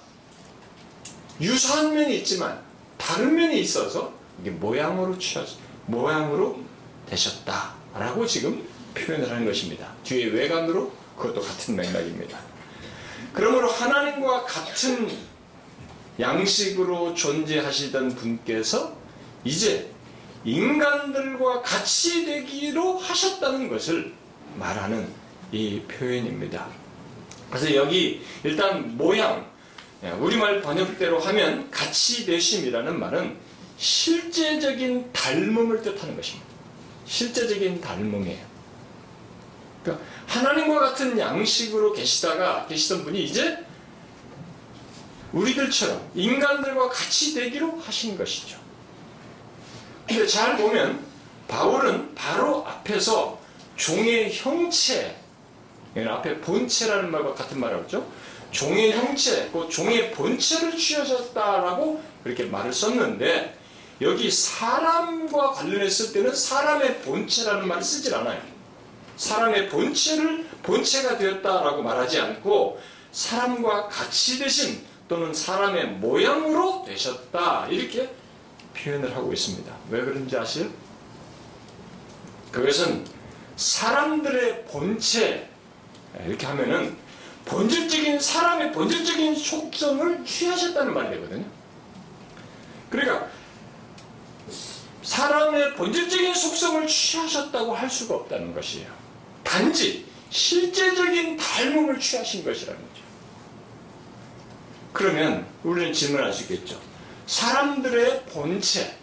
유사한 1.40 1.94
면이 1.94 2.18
있지만 2.18 2.60
다른 2.96 3.34
면이 3.34 3.60
있어서 3.60 4.12
이게 4.40 4.50
모양으로 4.50 5.18
취하셨, 5.18 5.58
모양으로 5.86 6.60
되셨다라고 7.06 8.26
지금 8.26 8.68
표현을 8.94 9.30
하는 9.30 9.44
것입니다. 9.44 9.92
뒤에 10.04 10.26
외관으로 10.26 10.92
그것도 11.16 11.40
같은 11.40 11.76
맥락입니다. 11.76 12.38
그러므로 13.32 13.68
하나님과 13.68 14.44
같은 14.44 15.08
양식으로 16.18 17.14
존재하시던 17.14 18.14
분께서 18.14 18.96
이제 19.44 19.90
인간들과 20.44 21.62
같이 21.62 22.24
되기로 22.24 22.98
하셨다는 22.98 23.68
것을 23.68 24.12
말하는 24.56 25.08
이 25.52 25.80
표현입니다. 25.82 26.68
그래서 27.50 27.74
여기 27.74 28.22
일단 28.44 28.96
모양, 28.96 29.48
우리말 30.18 30.62
번역대로 30.62 31.18
하면 31.18 31.70
같이 31.70 32.24
되심이라는 32.24 32.98
말은 32.98 33.36
실제적인 33.76 35.12
닮음을 35.12 35.82
뜻하는 35.82 36.16
것입니다. 36.16 36.46
실제적인 37.06 37.80
닮음이에요. 37.80 38.49
그러니까 39.82 40.04
하나님과 40.26 40.80
같은 40.80 41.18
양식으로 41.18 41.92
계시다가 41.92 42.66
계시던 42.66 43.04
분이 43.04 43.24
이제 43.24 43.58
우리들처럼 45.32 46.10
인간들과 46.14 46.88
같이 46.88 47.34
되기로 47.34 47.78
하신 47.78 48.18
것이죠. 48.18 48.58
근데 50.06 50.26
잘 50.26 50.56
보면 50.56 51.04
바울은 51.46 52.14
바로 52.14 52.66
앞에서 52.66 53.38
종의 53.76 54.32
형체, 54.34 55.16
앞에 55.96 56.40
본체라는 56.40 57.10
말과 57.10 57.34
같은 57.34 57.58
말을 57.58 57.84
하죠. 57.84 58.06
종의 58.50 58.92
형체, 58.92 59.48
그 59.52 59.68
종의 59.68 60.12
본체를 60.12 60.76
취하셨다라고 60.76 62.02
그렇게 62.24 62.44
말을 62.44 62.72
썼는데 62.72 63.56
여기 64.00 64.30
사람과 64.30 65.52
관련했을 65.52 66.12
때는 66.12 66.34
사람의 66.34 67.02
본체라는 67.02 67.68
말을 67.68 67.82
쓰질 67.82 68.14
않아요. 68.14 68.49
사람의 69.20 69.68
본체를 69.68 70.46
본체가 70.62 71.18
되었다라고 71.18 71.82
말하지 71.82 72.18
않고 72.20 72.80
사람과 73.12 73.86
같이 73.88 74.38
되신 74.38 74.82
또는 75.08 75.34
사람의 75.34 75.88
모양으로 75.88 76.84
되셨다 76.86 77.66
이렇게 77.68 78.10
표현을 78.74 79.14
하고 79.14 79.30
있습니다. 79.30 79.70
왜 79.90 80.00
그런지 80.00 80.38
아세요? 80.38 80.70
그것은 82.50 83.04
사람들의 83.56 84.64
본체 84.64 85.50
이렇게 86.26 86.46
하면은 86.46 86.96
본질적인 87.44 88.18
사람의 88.18 88.72
본질적인 88.72 89.36
속성을 89.36 90.24
취하셨다는 90.24 90.94
말이 90.94 91.10
되거든요. 91.10 91.44
그러니까 92.88 93.28
사람의 95.02 95.74
본질적인 95.74 96.34
속성을 96.34 96.86
취하셨다고 96.86 97.74
할 97.74 97.90
수가 97.90 98.14
없다는 98.14 98.54
것이에요. 98.54 98.99
단지 99.50 100.06
실제적인 100.30 101.36
닮음을 101.36 101.98
취하신 101.98 102.44
것이라는 102.44 102.80
거죠. 102.80 103.02
그러면 104.92 105.46
우리는 105.64 105.92
질문할 105.92 106.32
수 106.32 106.42
있겠죠. 106.44 106.80
사람들의 107.26 108.26
본체, 108.26 108.94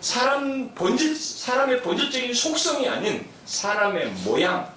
사람 0.00 0.74
본질, 0.74 1.14
사람의 1.14 1.82
본질적인 1.82 2.32
속성이 2.32 2.88
아닌 2.88 3.26
사람의 3.44 4.06
모양 4.24 4.72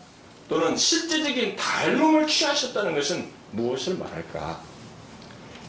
또는 0.50 0.76
실제적인 0.76 1.56
닮음을 1.56 2.28
취하셨다는 2.28 2.94
것은 2.94 3.30
무엇을 3.52 3.96
말할까? 3.96 4.62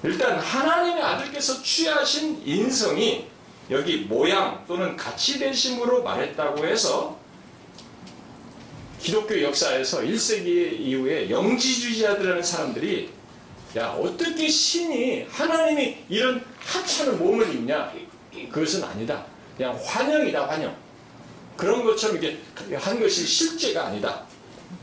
일단 0.03 0.41
하나님의 0.41 1.01
아들께서 1.01 1.63
취하신 1.63 2.43
인성이 2.45 3.29
여기 3.71 3.99
모양 3.99 4.65
또는 4.67 4.97
가치 4.97 5.39
대심으로 5.39 6.03
말했다고 6.03 6.67
해서 6.67 7.22
기독교 9.03 9.43
역사에서 9.43 10.01
1세기 10.03 10.79
이후에 10.79 11.29
영지주의자들이라는 11.29 12.41
사람들이 12.41 13.11
야 13.77 13.88
어떻게 13.88 14.49
신이 14.49 15.27
하나님이 15.29 16.05
이런 16.09 16.45
하찮은 16.61 17.19
몸을 17.19 17.53
입냐? 17.53 17.93
그것은 18.53 18.85
아니다. 18.85 19.27
그냥 19.57 19.77
환영이다 19.85 20.47
환영. 20.49 20.77
그런 21.57 21.85
것처럼 21.85 22.19
이게 22.19 22.38
한 22.77 23.01
것이 23.01 23.27
실제가 23.27 23.87
아니다. 23.87 24.23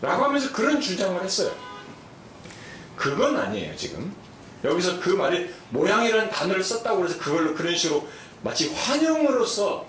라고 0.01 0.25
하면서 0.25 0.51
그런 0.51 0.81
주장을 0.81 1.23
했어요. 1.23 1.55
그건 2.97 3.37
아니에요 3.37 3.73
지금. 3.77 4.13
여기서 4.65 4.99
그 4.99 5.11
말이 5.11 5.49
모양이라는 5.69 6.29
단어를 6.29 6.61
썼다고 6.61 7.05
해서 7.05 7.17
그걸로 7.17 7.55
그런 7.55 7.73
식으로 7.73 8.05
마치 8.43 8.67
환영으로서 8.73 9.87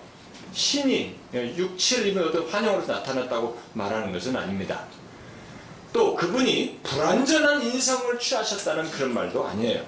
신이 0.52 1.14
육체를 1.32 2.08
입은 2.08 2.28
어떤 2.28 2.48
환영으로서 2.48 2.92
나타났다고 2.92 3.58
말하는 3.74 4.12
것은 4.12 4.34
아닙니다. 4.36 4.84
또 5.92 6.14
그분이 6.14 6.80
불완전한 6.82 7.62
인성을 7.62 8.18
취하셨다는 8.18 8.90
그런 8.90 9.12
말도 9.12 9.44
아니에요. 9.44 9.84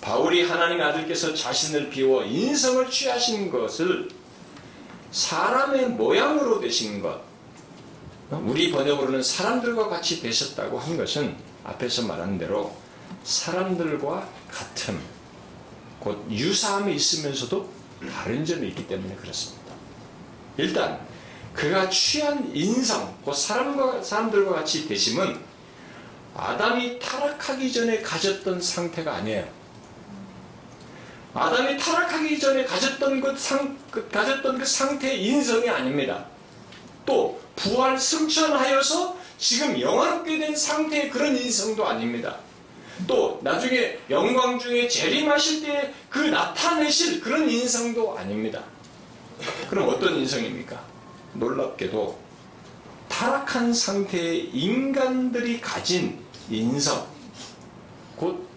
바울이 0.00 0.44
하나님의 0.44 0.84
아들께서 0.86 1.34
자신을 1.34 1.90
비워 1.90 2.24
인성을 2.24 2.88
취하신 2.88 3.50
것을 3.50 4.08
사람의 5.10 5.88
모양으로 5.90 6.60
되신 6.60 7.02
것, 7.02 7.20
우리 8.30 8.70
번역으로는 8.70 9.22
사람들과 9.22 9.88
같이 9.88 10.22
되셨다고 10.22 10.78
한 10.78 10.96
것은 10.96 11.36
앞에서 11.64 12.02
말한 12.02 12.38
대로 12.38 12.74
사람들과 13.24 14.28
같은 14.48 14.98
곧 15.98 16.24
유사함이 16.30 16.94
있으면서도 16.94 17.68
다른 18.10 18.44
점이 18.44 18.68
있기 18.68 18.86
때문에 18.86 19.16
그렇습니다. 19.16 19.59
일단 20.60 21.00
그가 21.54 21.88
취한 21.88 22.50
인성, 22.54 23.16
곧 23.24 23.34
사람과 23.34 24.02
사람들과 24.02 24.56
같이 24.56 24.86
되심은 24.86 25.38
아담이 26.36 26.98
타락하기 26.98 27.72
전에 27.72 28.00
가졌던 28.02 28.60
상태가 28.60 29.16
아니에요. 29.16 29.46
아담이 31.34 31.78
타락하기 31.78 32.38
전에 32.38 32.64
가졌던 32.64 33.20
그 33.20 33.36
상, 33.36 33.76
그 33.90 34.08
가졌던 34.08 34.58
그 34.58 34.64
상태의 34.64 35.24
인성이 35.24 35.68
아닙니다. 35.68 36.24
또 37.04 37.40
부활 37.56 37.98
승천하여서 37.98 39.16
지금 39.38 39.80
영화롭게 39.80 40.38
된 40.38 40.54
상태의 40.54 41.10
그런 41.10 41.36
인성도 41.36 41.86
아닙니다. 41.86 42.36
또 43.06 43.40
나중에 43.42 43.98
영광 44.10 44.58
중에 44.58 44.86
재림하실 44.86 45.62
때 45.62 45.94
그 46.10 46.18
나타내실 46.18 47.20
그런 47.20 47.48
인성도 47.48 48.18
아닙니다. 48.18 48.62
그럼 49.68 49.88
어떤 49.88 50.16
인성입니까? 50.16 50.80
놀랍게도 51.34 52.18
타락한 53.08 53.74
상태의 53.74 54.50
인간들이 54.50 55.60
가진 55.60 56.24
인성, 56.48 57.06
곧 58.16 58.48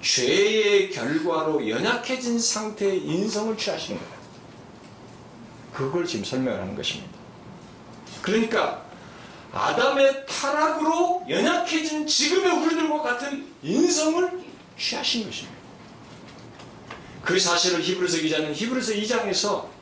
죄의 0.00 0.90
결과로 0.90 1.68
연약해진 1.68 2.38
상태의 2.38 3.02
인성을 3.02 3.56
취하시는 3.56 3.98
거예요. 3.98 4.14
그걸 5.72 6.06
지금 6.06 6.24
설명하는 6.24 6.76
것입니다. 6.76 7.12
그러니까 8.20 8.84
아담의 9.52 10.26
타락으로 10.26 11.24
연약해진 11.28 12.06
지금의 12.06 12.52
우리들과 12.52 13.02
같은 13.02 13.46
인성을 13.62 14.44
취하신 14.78 15.24
것입니다. 15.24 15.58
그 17.22 17.38
사실을 17.38 17.80
히브리서 17.80 18.18
기자는 18.18 18.54
히브리서 18.54 18.92
2장에서 18.92 19.73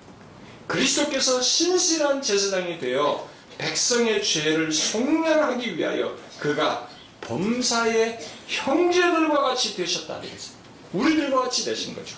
그리스도께서 0.72 1.40
신실한 1.40 2.22
제사장이 2.22 2.78
되어 2.78 3.28
백성의 3.58 4.24
죄를 4.24 4.72
속량하기 4.72 5.76
위하여 5.76 6.16
그가 6.40 6.88
범사의 7.20 8.18
형제들과 8.46 9.42
같이 9.42 9.76
되셨다. 9.76 10.20
우리들과 10.94 11.42
같이 11.42 11.66
되신 11.66 11.94
거죠. 11.94 12.16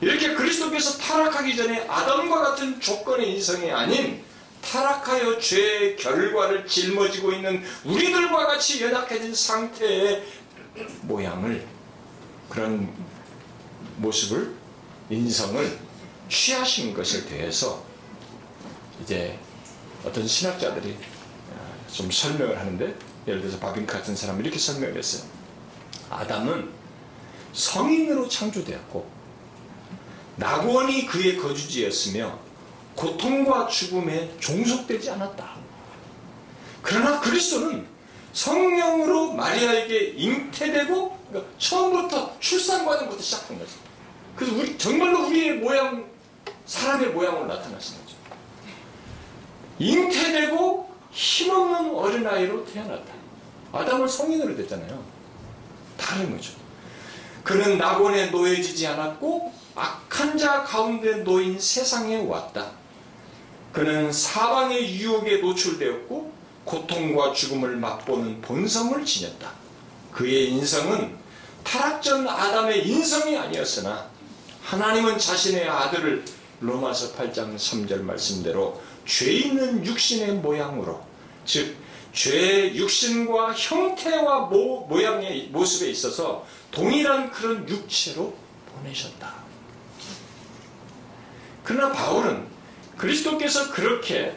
이렇게 0.00 0.34
그리스도께서 0.34 0.98
타락하기 0.98 1.54
전에 1.54 1.86
아담과 1.86 2.40
같은 2.40 2.80
조건의 2.80 3.34
인성이 3.34 3.70
아닌 3.70 4.24
타락하여 4.62 5.38
죄의 5.38 5.96
결과를 5.96 6.66
짊어지고 6.66 7.32
있는 7.32 7.62
우리들과 7.84 8.46
같이 8.46 8.82
연약해진 8.82 9.34
상태의 9.34 10.24
모양을 11.02 11.66
그런 12.48 12.90
모습을 13.98 14.54
인성을 15.10 15.83
취하신 16.34 16.92
것에 16.92 17.24
대해서 17.26 17.82
이제 19.00 19.38
어떤 20.04 20.26
신학자들이 20.26 20.96
좀 21.92 22.10
설명을 22.10 22.58
하는데 22.58 22.94
예를 23.26 23.40
들어서 23.40 23.58
바빙카 23.60 23.98
같은 23.98 24.16
사람이 24.16 24.42
이렇게 24.42 24.58
설명을 24.58 24.98
했어요. 24.98 25.22
아담은 26.10 26.70
성인으로 27.52 28.28
창조되었고 28.28 29.08
낙원이 30.36 31.06
그의 31.06 31.36
거주지였으며 31.36 32.36
고통과 32.96 33.68
죽음에 33.68 34.36
종속되지 34.40 35.10
않았다. 35.10 35.54
그러나 36.82 37.20
그리스도는 37.20 37.86
성령으로 38.32 39.32
마리아에게 39.34 40.14
잉태되고 40.16 41.18
그러니까 41.28 41.52
처음부터 41.58 42.36
출산 42.40 42.84
과정부터 42.84 43.22
시작한 43.22 43.58
거죠. 43.58 43.72
그래서 44.34 44.56
우리, 44.56 44.76
정말로 44.76 45.28
우리의 45.28 45.58
모양, 45.58 46.13
사람의 46.66 47.10
모양으로 47.10 47.46
나타났습 47.46 48.00
거죠. 48.00 48.16
잉태되고 49.78 50.90
힘없는 51.10 51.94
어린아이로 51.94 52.64
태어났다. 52.64 53.12
아담은 53.72 54.08
성인으로 54.08 54.56
됐잖아요. 54.56 55.02
다른 55.96 56.30
거죠. 56.34 56.52
그는 57.42 57.76
낙원에 57.76 58.30
놓여지지 58.30 58.86
않았고 58.86 59.52
악한 59.74 60.38
자 60.38 60.62
가운데 60.62 61.16
놓인 61.16 61.58
세상에 61.58 62.24
왔다. 62.24 62.70
그는 63.72 64.12
사방의 64.12 64.94
유혹에 65.00 65.38
노출되었고 65.38 66.32
고통과 66.64 67.32
죽음을 67.32 67.76
맛보는 67.76 68.40
본성을 68.40 69.04
지녔다. 69.04 69.52
그의 70.12 70.50
인성은 70.52 71.16
타락전 71.64 72.26
아담의 72.28 72.86
인성이 72.86 73.36
아니었으나 73.36 74.08
하나님은 74.62 75.18
자신의 75.18 75.68
아들을 75.68 76.24
로마서 76.60 77.14
8장 77.14 77.56
3절 77.56 78.02
말씀대로 78.02 78.80
죄 79.06 79.30
있는 79.32 79.84
육신의 79.84 80.34
모양으로 80.36 81.00
즉 81.44 81.76
죄의 82.12 82.76
육신과 82.76 83.52
형태와 83.54 84.46
모, 84.46 84.86
모양의 84.86 85.48
모습에 85.50 85.90
있어서 85.90 86.46
동일한 86.70 87.30
그런 87.30 87.68
육체로 87.68 88.34
보내셨다. 88.72 89.34
그러나 91.64 91.92
바울은 91.92 92.46
그리스도께서 92.96 93.72
그렇게 93.72 94.36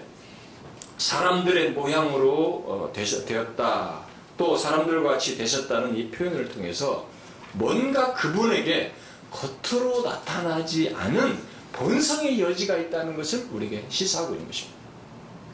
사람들의 0.98 1.72
모양으로 1.72 2.32
어, 2.66 2.94
되었다. 2.94 4.02
또 4.38 4.58
사람들과 4.58 5.12
같이 5.12 5.38
되셨다는 5.38 5.96
이 5.96 6.10
표현을 6.10 6.50
통해서 6.50 7.08
뭔가 7.54 8.14
그분에게 8.14 8.94
겉으로 9.30 10.04
나타나지 10.04 10.94
않은 10.96 11.57
본성의 11.78 12.42
여지가 12.42 12.76
있다는 12.76 13.16
것을 13.16 13.48
우리에게 13.52 13.86
시사하고 13.88 14.34
있는 14.34 14.48
것입니다. 14.48 14.78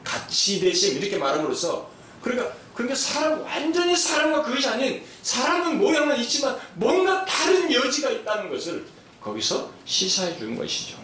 같이 0.04 0.60
되심 0.60 0.98
이렇게 0.98 1.18
말함으로써 1.18 1.90
그러니까 2.22 2.54
그러니까 2.74 2.96
사람 2.96 3.42
완전히 3.42 3.96
사람과 3.96 4.44
그것이 4.44 4.68
아닌 4.68 5.04
사람은 5.22 5.78
모양은 5.78 6.18
있지만 6.22 6.58
뭔가 6.76 7.26
다른 7.26 7.72
여지가 7.72 8.10
있다는 8.10 8.50
것을 8.50 8.86
거기서 9.22 9.72
시사해 9.86 10.38
주는 10.38 10.58
것이죠. 10.58 10.98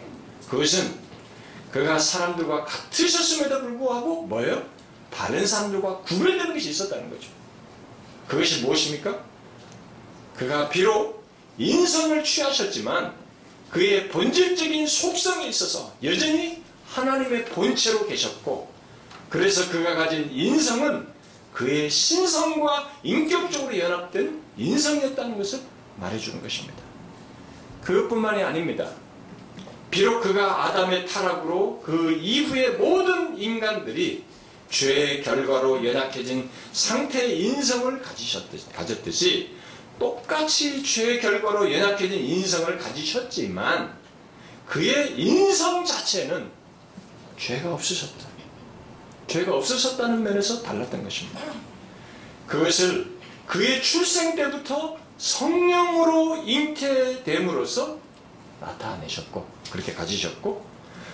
그것은 0.50 0.96
그가 1.72 2.00
사람들과 2.00 2.64
같으셨음에도 2.64 3.62
불구하고 3.62 4.24
뭐예요? 4.24 4.66
다른 5.12 5.46
사람들과 5.46 5.98
구별되는 6.00 6.54
것이 6.54 6.70
있었다는 6.70 7.10
거죠. 7.10 7.30
그것이 8.28 8.62
무엇입니까? 8.62 9.24
그가 10.36 10.70
비록 10.70 11.24
인성을 11.58 12.24
취하셨지만 12.24 13.14
그의 13.70 14.10
본질적인 14.10 14.88
속성에 14.88 15.48
있어서 15.48 15.94
여전히 16.04 16.64
하나님의 16.88 17.46
본체로 17.46 18.08
계셨고 18.08 18.72
그래서 19.30 19.70
그가 19.72 19.96
가진 19.96 20.30
인성은 20.32 21.08
그의 21.54 21.90
신성과 21.90 22.92
인격적으로 23.04 23.78
연합된 23.78 24.42
인성이었다는 24.58 25.38
것을 25.38 25.60
말해주는 25.98 26.42
것입니다. 26.42 26.78
그것뿐만이 27.84 28.42
아닙니다. 28.42 28.90
비록 29.92 30.22
그가 30.22 30.66
아담의 30.66 31.08
타락으로 31.08 31.82
그 31.84 32.12
이후의 32.12 32.74
모든 32.74 33.38
인간들이 33.38 34.24
죄의 34.70 35.24
결과로 35.24 35.86
연약해진 35.86 36.50
상태의 36.72 37.42
인성을 37.42 38.02
가졌듯이 38.74 39.59
똑같이 40.00 40.82
죄의 40.82 41.20
결과로 41.20 41.72
연약해진 41.72 42.18
인성을 42.18 42.78
가지셨지만 42.78 43.98
그의 44.66 45.20
인성 45.20 45.84
자체는 45.84 46.50
죄가 47.38 47.74
없으셨다. 47.74 48.28
죄가 49.28 49.56
없으셨다는 49.56 50.24
면에서 50.24 50.62
달랐던 50.62 51.04
것입니다. 51.04 51.42
그것을 52.48 53.20
그의 53.46 53.82
출생 53.82 54.36
때부터 54.36 54.98
성령으로 55.18 56.44
잉태됨으로써 56.46 57.98
나타내셨고 58.62 59.48
그렇게 59.72 59.94
가지셨고 59.94 60.69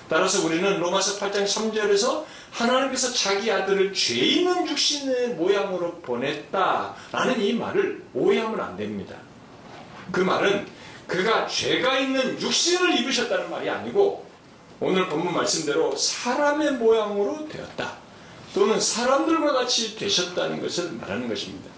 따라서 0.07 0.45
우리는 0.45 0.79
로마서 0.79 1.19
8장 1.19 1.45
3절에서 1.45 2.23
하나님께서 2.51 3.11
자기 3.11 3.51
아들을 3.51 3.93
죄 3.93 4.15
있는 4.15 4.67
육신의 4.67 5.29
모양으로 5.29 5.95
보냈다라는 6.01 7.41
이 7.41 7.53
말을 7.53 8.03
오해하면 8.13 8.59
안 8.59 8.77
됩니다. 8.77 9.15
그 10.11 10.21
말은 10.21 10.67
그가 11.07 11.47
죄가 11.47 11.99
있는 11.99 12.39
육신을 12.39 12.99
입으셨다는 12.99 13.49
말이 13.49 13.69
아니고 13.69 14.25
오늘 14.79 15.07
본문 15.07 15.33
말씀대로 15.33 15.95
사람의 15.95 16.73
모양으로 16.73 17.47
되었다. 17.49 17.93
또는 18.53 18.79
사람들과 18.79 19.53
같이 19.53 19.97
되셨다는 19.97 20.61
것을 20.61 20.91
말하는 20.93 21.27
것입니다. 21.27 21.69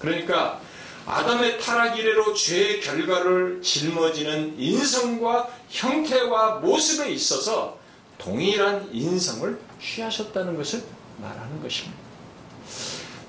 그러니까 0.00 0.60
아담의 1.06 1.60
타락 1.60 1.98
이래로 1.98 2.32
죄의 2.34 2.80
결과를 2.80 3.60
짊어지는 3.62 4.58
인성과 4.58 5.48
형태와 5.68 6.60
모습에 6.60 7.10
있어서 7.10 7.78
동일한 8.16 8.88
인성을 8.92 9.58
취하셨다는 9.82 10.56
것을 10.56 10.82
말하는 11.18 11.62
것입니다. 11.62 11.98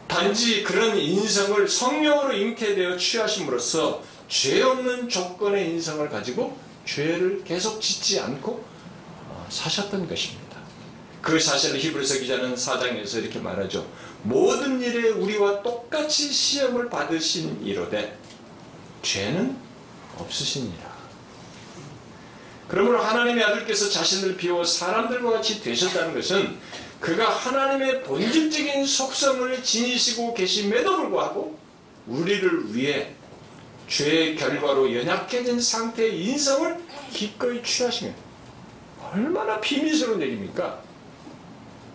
단지 0.07 0.63
그런 0.63 0.97
인성을 0.97 1.67
성령으로 1.67 2.33
잉태되어 2.33 2.95
취하심으로써 2.95 4.01
죄 4.29 4.61
없는 4.61 5.09
조건의 5.09 5.71
인성을 5.71 6.07
가지고 6.09 6.57
죄를 6.85 7.43
계속 7.43 7.81
짓지 7.81 8.19
않고 8.19 8.63
어, 9.27 9.47
사셨던 9.49 10.07
것입니다. 10.07 10.45
그 11.21 11.39
사실을 11.39 11.79
히브리서 11.79 12.19
기자는 12.19 12.55
사장에서 12.55 13.19
이렇게 13.19 13.39
말하죠. 13.39 13.85
모든 14.25 14.81
일에 14.81 15.09
우리와 15.09 15.61
똑같이 15.61 16.31
시험을 16.31 16.89
받으신 16.89 17.63
이로되 17.63 18.17
죄는 19.03 19.55
없으시니라. 20.17 20.95
그러므로 22.67 22.99
하나님의 22.99 23.43
아들께서 23.43 23.89
자신을 23.89 24.35
비워 24.35 24.63
사람들과 24.63 25.31
같이 25.31 25.61
되셨다는 25.61 26.15
것은 26.15 26.57
그가 26.99 27.29
하나님의 27.29 28.03
본질적인 28.03 28.83
속성을 28.83 29.63
지니시고 29.63 30.33
계심에도 30.33 30.97
불구하고 30.97 31.59
우리를 32.07 32.73
위해 32.73 33.13
죄의 33.87 34.35
결과로 34.35 34.91
연약해진 34.91 35.59
상태의 35.59 36.19
인성을 36.25 36.83
기꺼이 37.13 37.61
취하시면 37.61 38.15
얼마나 39.11 39.59
비밀스러운 39.61 40.19
얘기입니까? 40.19 40.81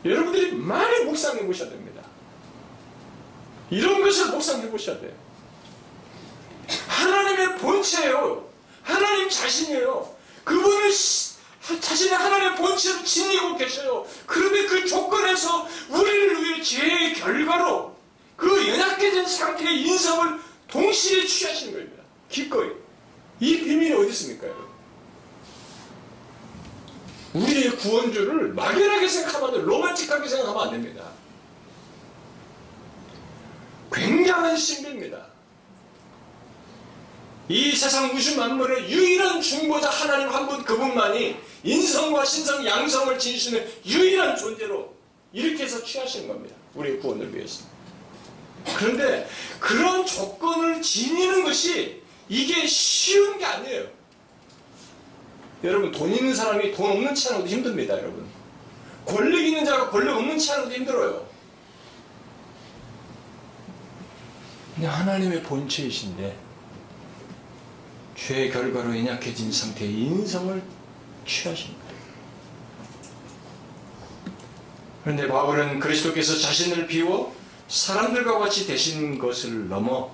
여러분들이 0.05 0.53
많이 0.53 1.05
묵상해 1.05 1.45
보셔야 1.45 1.71
됩니다. 1.71 1.89
이런 3.70 4.02
것을 4.02 4.26
묵상해 4.30 4.68
보셔야 4.70 4.98
돼요. 5.00 5.12
하나님의 6.88 7.59
본체예요. 7.59 8.48
하나님 8.83 9.28
자신이에요. 9.28 10.14
그분을 10.44 10.90
자신의 11.80 12.14
하나님의 12.14 12.56
본체로 12.56 13.04
지니고 13.04 13.56
계셔요. 13.56 14.06
그런데 14.26 14.66
그 14.66 14.87
조건에서 14.87 15.68
우리를 15.88 16.42
위해 16.42 16.62
죄의 16.62 17.14
결과로 17.14 17.96
그 18.37 18.68
연약해진 18.68 19.26
상태의 19.26 19.83
인성을 19.83 20.40
동시에 20.68 21.26
취하시는 21.26 21.72
겁니다. 21.72 22.02
기꺼이. 22.28 22.70
이 23.38 23.59
비밀이 23.59 23.92
어디 23.92 24.09
있습니까? 24.09 24.46
우리의 27.33 27.76
구원주를 27.76 28.48
막연하게 28.54 29.06
생각하면 29.06 29.54
안 29.54 29.66
로man틱하게 29.66 30.28
생각하면 30.28 30.62
안 30.62 30.70
됩니다. 30.72 31.19
굉장한 33.92 34.57
신비입니다. 34.57 35.26
이 37.48 37.74
세상 37.74 38.12
무슨 38.14 38.37
만물의 38.38 38.90
유일한 38.90 39.40
중보자 39.40 39.90
하나님 39.90 40.29
한 40.29 40.46
분 40.46 40.62
그분만이 40.64 41.37
인성과 41.64 42.24
신성, 42.24 42.64
양성을 42.64 43.18
지니시는 43.18 43.68
유일한 43.85 44.37
존재로 44.37 44.94
이렇게 45.33 45.64
해서 45.64 45.83
취하시는 45.83 46.29
겁니다. 46.29 46.55
우리의 46.74 47.00
구원을 47.00 47.35
위해서. 47.35 47.64
그런데 48.76 49.29
그런 49.59 50.07
조건을 50.07 50.81
지니는 50.81 51.44
것이 51.44 52.03
이게 52.29 52.66
쉬운 52.66 53.38
게 53.38 53.44
아니에요. 53.44 53.87
여러분 55.64 55.90
돈 55.90 56.12
있는 56.14 56.35
사람이 56.35 56.72
돈 56.72 56.90
없는 56.92 57.14
채 57.14 57.31
하는 57.31 57.42
것도 57.42 57.53
힘듭니다. 57.53 57.94
여러분. 57.98 58.26
권력 59.05 59.40
있는 59.40 59.64
자가 59.64 59.90
권력 59.90 60.16
없는 60.18 60.38
채 60.38 60.53
하는 60.53 60.66
것도 60.66 60.76
힘들어요. 60.76 61.30
근데 64.81 64.95
하나님의 64.95 65.43
본체이신데 65.43 66.38
죄의 68.16 68.51
결과로 68.51 68.99
연약해진 68.99 69.53
상태의 69.53 69.93
인성을 69.93 70.62
취하십니다. 71.27 71.85
그런데 75.03 75.29
바울은 75.29 75.81
그리스도께서 75.81 76.35
자신을 76.38 76.87
비워 76.87 77.37
사람들과 77.69 78.38
같이 78.38 78.66
되신 78.66 79.19
것을 79.19 79.69
넘어 79.69 80.11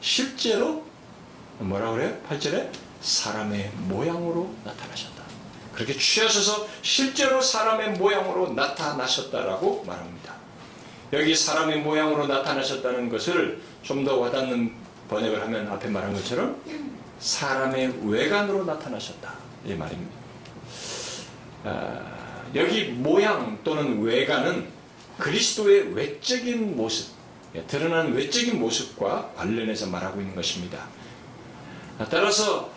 실제로 0.00 0.84
뭐라 1.58 1.90
그래요? 1.90 2.16
8절에 2.28 2.70
사람의 3.00 3.72
모양으로 3.88 4.54
나타나셨다. 4.62 5.24
그렇게 5.74 5.98
취하셔서 5.98 6.68
실제로 6.80 7.40
사람의 7.40 7.94
모양으로 7.94 8.52
나타나셨다라고 8.52 9.82
말합니다. 9.84 10.36
여기 11.12 11.34
사람의 11.34 11.80
모양으로 11.80 12.26
나타나셨다는 12.26 13.08
것을 13.08 13.60
좀 13.82 14.04
더 14.04 14.16
와닿는 14.16 14.72
번역을 15.08 15.40
하면 15.42 15.68
앞에 15.68 15.88
말한 15.88 16.12
것처럼 16.14 16.60
사람의 17.20 18.00
외관으로 18.04 18.64
나타나셨다. 18.64 19.34
이 19.64 19.74
말입니다. 19.74 20.12
아, 21.64 22.44
여기 22.54 22.84
모양 22.84 23.58
또는 23.64 24.02
외관은 24.02 24.66
그리스도의 25.18 25.94
외적인 25.94 26.76
모습, 26.76 27.12
예, 27.54 27.62
드러난 27.62 28.12
외적인 28.12 28.58
모습과 28.58 29.32
관련해서 29.36 29.86
말하고 29.86 30.20
있는 30.20 30.34
것입니다. 30.34 30.86
아, 31.98 32.06
따라서 32.10 32.70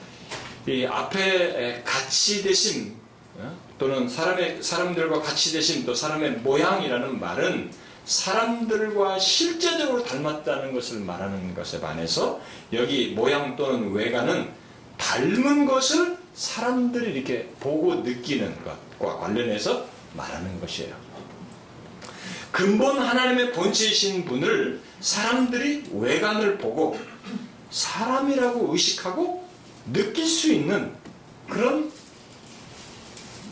이 0.68 0.86
앞에 0.86 1.84
같이 1.84 2.44
되심 2.44 2.96
어, 3.38 3.58
또는 3.78 4.08
사람의 4.08 4.62
사람들과 4.62 5.22
같이 5.22 5.52
되심 5.54 5.86
또 5.86 5.94
사람의 5.94 6.32
모양이라는 6.38 7.20
말은 7.20 7.72
사람들과 8.10 9.19
실제적으로 9.19 10.04
닮았다는 10.04 10.74
것을 10.74 11.02
말하는 11.02 11.54
것에 11.54 11.80
반해서 11.80 12.41
여기 12.74 13.10
모양 13.10 13.56
또는 13.56 13.91
외관은 13.91 14.50
닮은 14.98 15.67
것을 15.67 16.17
사람들이 16.34 17.13
이렇게 17.13 17.48
보고 17.60 17.95
느끼는 17.95 18.56
것과 18.63 19.19
관련해서 19.19 19.86
말하는 20.15 20.60
것이에요. 20.60 20.95
근본 22.52 22.98
하나님의 22.98 23.54
본체이신 23.54 24.26
분을 24.26 24.82
사람들이 25.00 25.91
외관을 25.93 26.58
보고 26.58 27.00
사람이라고 27.69 28.74
의식하고 28.74 29.48
느낄 29.93 30.26
수 30.26 30.52
있는 30.52 30.91
그런 31.48 31.91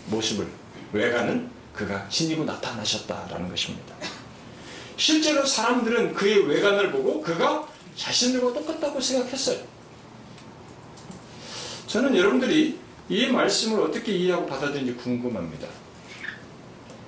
모습을 0.07 0.47
외관은 0.93 1.47
그가 1.75 2.09
지니고 2.09 2.43
나타나셨다라는 2.43 3.49
것입니다. 3.49 4.16
실제로 4.97 5.45
사람들은 5.45 6.13
그의 6.13 6.47
외관을 6.47 6.91
보고 6.91 7.21
그가 7.21 7.67
자신들과 7.95 8.53
똑같다고 8.53 8.99
생각했어요. 8.99 9.59
저는 11.87 12.15
여러분들이 12.15 12.79
이 13.09 13.27
말씀을 13.27 13.79
어떻게 13.79 14.11
이해하고 14.11 14.45
받아들인지 14.47 14.95
궁금합니다. 14.95 15.67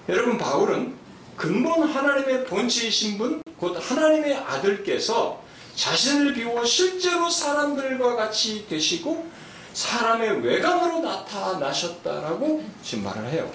여러분 0.08 0.38
바울은 0.38 0.96
근본 1.36 1.84
하나님의 1.84 2.46
본체이신 2.46 3.18
분, 3.18 3.42
곧 3.58 3.78
하나님의 3.80 4.36
아들께서 4.36 5.44
자신을 5.76 6.34
비워 6.34 6.64
실제로 6.66 7.30
사람들과 7.30 8.16
같이 8.16 8.68
되시고 8.68 9.30
사람의 9.74 10.42
외관으로 10.42 11.02
나타나셨다라고 11.02 12.64
지금 12.84 13.04
말을 13.04 13.30
해요. 13.30 13.52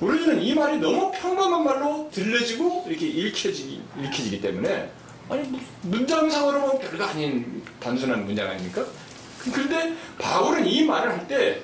우리는 0.00 0.42
이 0.42 0.54
말이 0.54 0.78
너무 0.78 1.12
평범한 1.12 1.64
말로 1.64 2.08
들려지고 2.12 2.86
이렇게 2.88 3.06
읽혀지기, 3.06 3.80
읽혀지기 4.02 4.40
때문에 4.40 4.90
아니 5.28 5.48
문장상으로 5.82 6.60
보면 6.60 6.78
별거 6.80 7.04
아닌 7.04 7.62
단순한 7.80 8.24
문장 8.24 8.50
아닙니까? 8.50 8.84
그런데 9.52 9.94
바울은 10.18 10.66
이 10.66 10.84
말을 10.84 11.12
할 11.12 11.28
때 11.28 11.62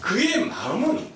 그의 0.00 0.46
마음은 0.46 1.06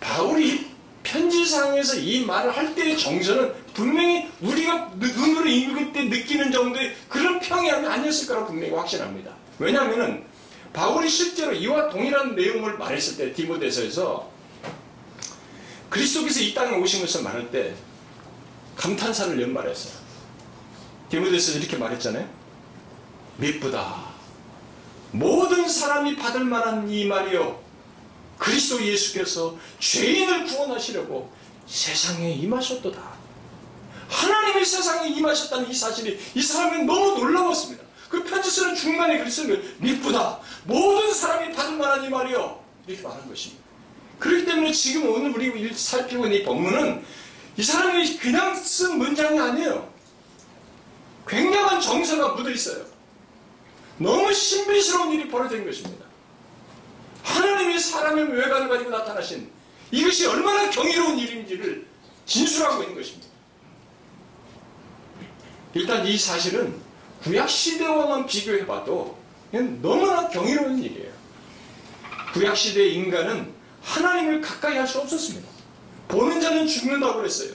바울이 0.00 0.66
편지상에서 1.02 1.96
이 1.96 2.24
말을 2.24 2.50
할 2.56 2.74
때의 2.74 2.98
정서는 2.98 3.52
분명히 3.74 4.28
우리가 4.40 4.92
눈으로 4.96 5.46
읽을 5.46 5.92
때 5.92 6.04
느끼는 6.04 6.50
정도의 6.50 6.94
그런 7.08 7.38
평이함이 7.38 7.86
아니었을 7.86 8.28
거라 8.28 8.46
분명히 8.46 8.72
확신합니다. 8.72 9.30
왜냐하면 9.58 10.24
바울이 10.72 11.08
실제로 11.08 11.52
이와 11.52 11.88
동일한 11.90 12.34
내용을 12.34 12.78
말했을 12.78 13.16
때 13.16 13.32
디모데서에서 13.32 14.33
그리스도께서 15.94 16.40
이 16.40 16.52
땅에 16.52 16.76
오신 16.76 17.02
것을 17.02 17.22
말할 17.22 17.52
때 17.52 17.72
감탄사를 18.76 19.40
연말했어요. 19.40 19.94
디모데서 21.08 21.58
이렇게 21.58 21.76
말했잖아요. 21.76 22.28
미쁘다. 23.36 24.12
모든 25.12 25.68
사람이 25.68 26.16
받을 26.16 26.44
만한 26.44 26.90
이 26.90 27.04
말이요. 27.04 27.62
그리스도 28.38 28.84
예수께서 28.84 29.56
죄인을 29.78 30.46
구원하시려고 30.46 31.30
세상에 31.68 32.32
임하셨도다. 32.32 33.00
하나님이 34.08 34.64
세상에 34.64 35.08
임하셨다는 35.10 35.70
이 35.70 35.74
사실이 35.74 36.18
이 36.34 36.42
사람은 36.42 36.86
너무 36.86 37.20
놀라웠습니다. 37.20 37.84
그 38.08 38.24
편지 38.24 38.50
쓰는 38.50 38.74
중간에 38.74 39.18
그랬으면 39.18 39.62
미쁘다. 39.78 40.40
모든 40.64 41.14
사람이 41.14 41.54
받을 41.54 41.76
만한 41.76 42.04
이 42.04 42.08
말이요. 42.08 42.60
이렇게 42.88 43.00
말한 43.00 43.28
것입니다. 43.28 43.63
그렇기 44.18 44.46
때문에 44.46 44.72
지금 44.72 45.08
오늘 45.08 45.34
우리 45.34 45.72
살피고 45.74 46.26
있는 46.26 46.40
이 46.40 46.44
본문은 46.44 47.04
이 47.56 47.62
사람이 47.62 48.18
그냥 48.18 48.54
쓴 48.54 48.98
문장이 48.98 49.38
아니에요. 49.38 49.92
굉장한 51.26 51.80
정서가 51.80 52.34
묻어 52.34 52.50
있어요. 52.50 52.84
너무 53.98 54.32
신비스러운 54.32 55.12
일이 55.12 55.28
벌어진 55.28 55.64
것입니다. 55.64 56.04
하나님이 57.22 57.78
사람의 57.78 58.32
외관을 58.32 58.68
가지고 58.68 58.90
나타나신 58.90 59.50
이것이 59.90 60.26
얼마나 60.26 60.68
경이로운 60.70 61.18
일인지를 61.18 61.86
진술하고 62.26 62.82
있는 62.82 62.96
것입니다. 62.96 63.28
일단 65.74 66.06
이 66.06 66.18
사실은 66.18 66.74
구약 67.22 67.48
시대와만 67.48 68.26
비교해봐도 68.26 69.18
너무나 69.80 70.28
경이로운 70.28 70.82
일이에요. 70.82 71.12
구약 72.32 72.56
시대의 72.56 72.94
인간은 72.94 73.53
하나님을 73.84 74.40
가까이 74.40 74.76
할 74.76 74.86
수 74.86 74.98
없었습니다. 75.00 75.48
보는 76.08 76.40
자는 76.40 76.66
죽는다고 76.66 77.16
그랬어요. 77.16 77.50